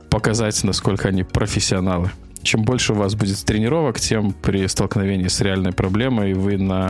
[0.10, 2.12] показать, насколько они профессионалы.
[2.44, 6.86] Чем больше у вас будет тренировок, тем при столкновении с реальной проблемой вы на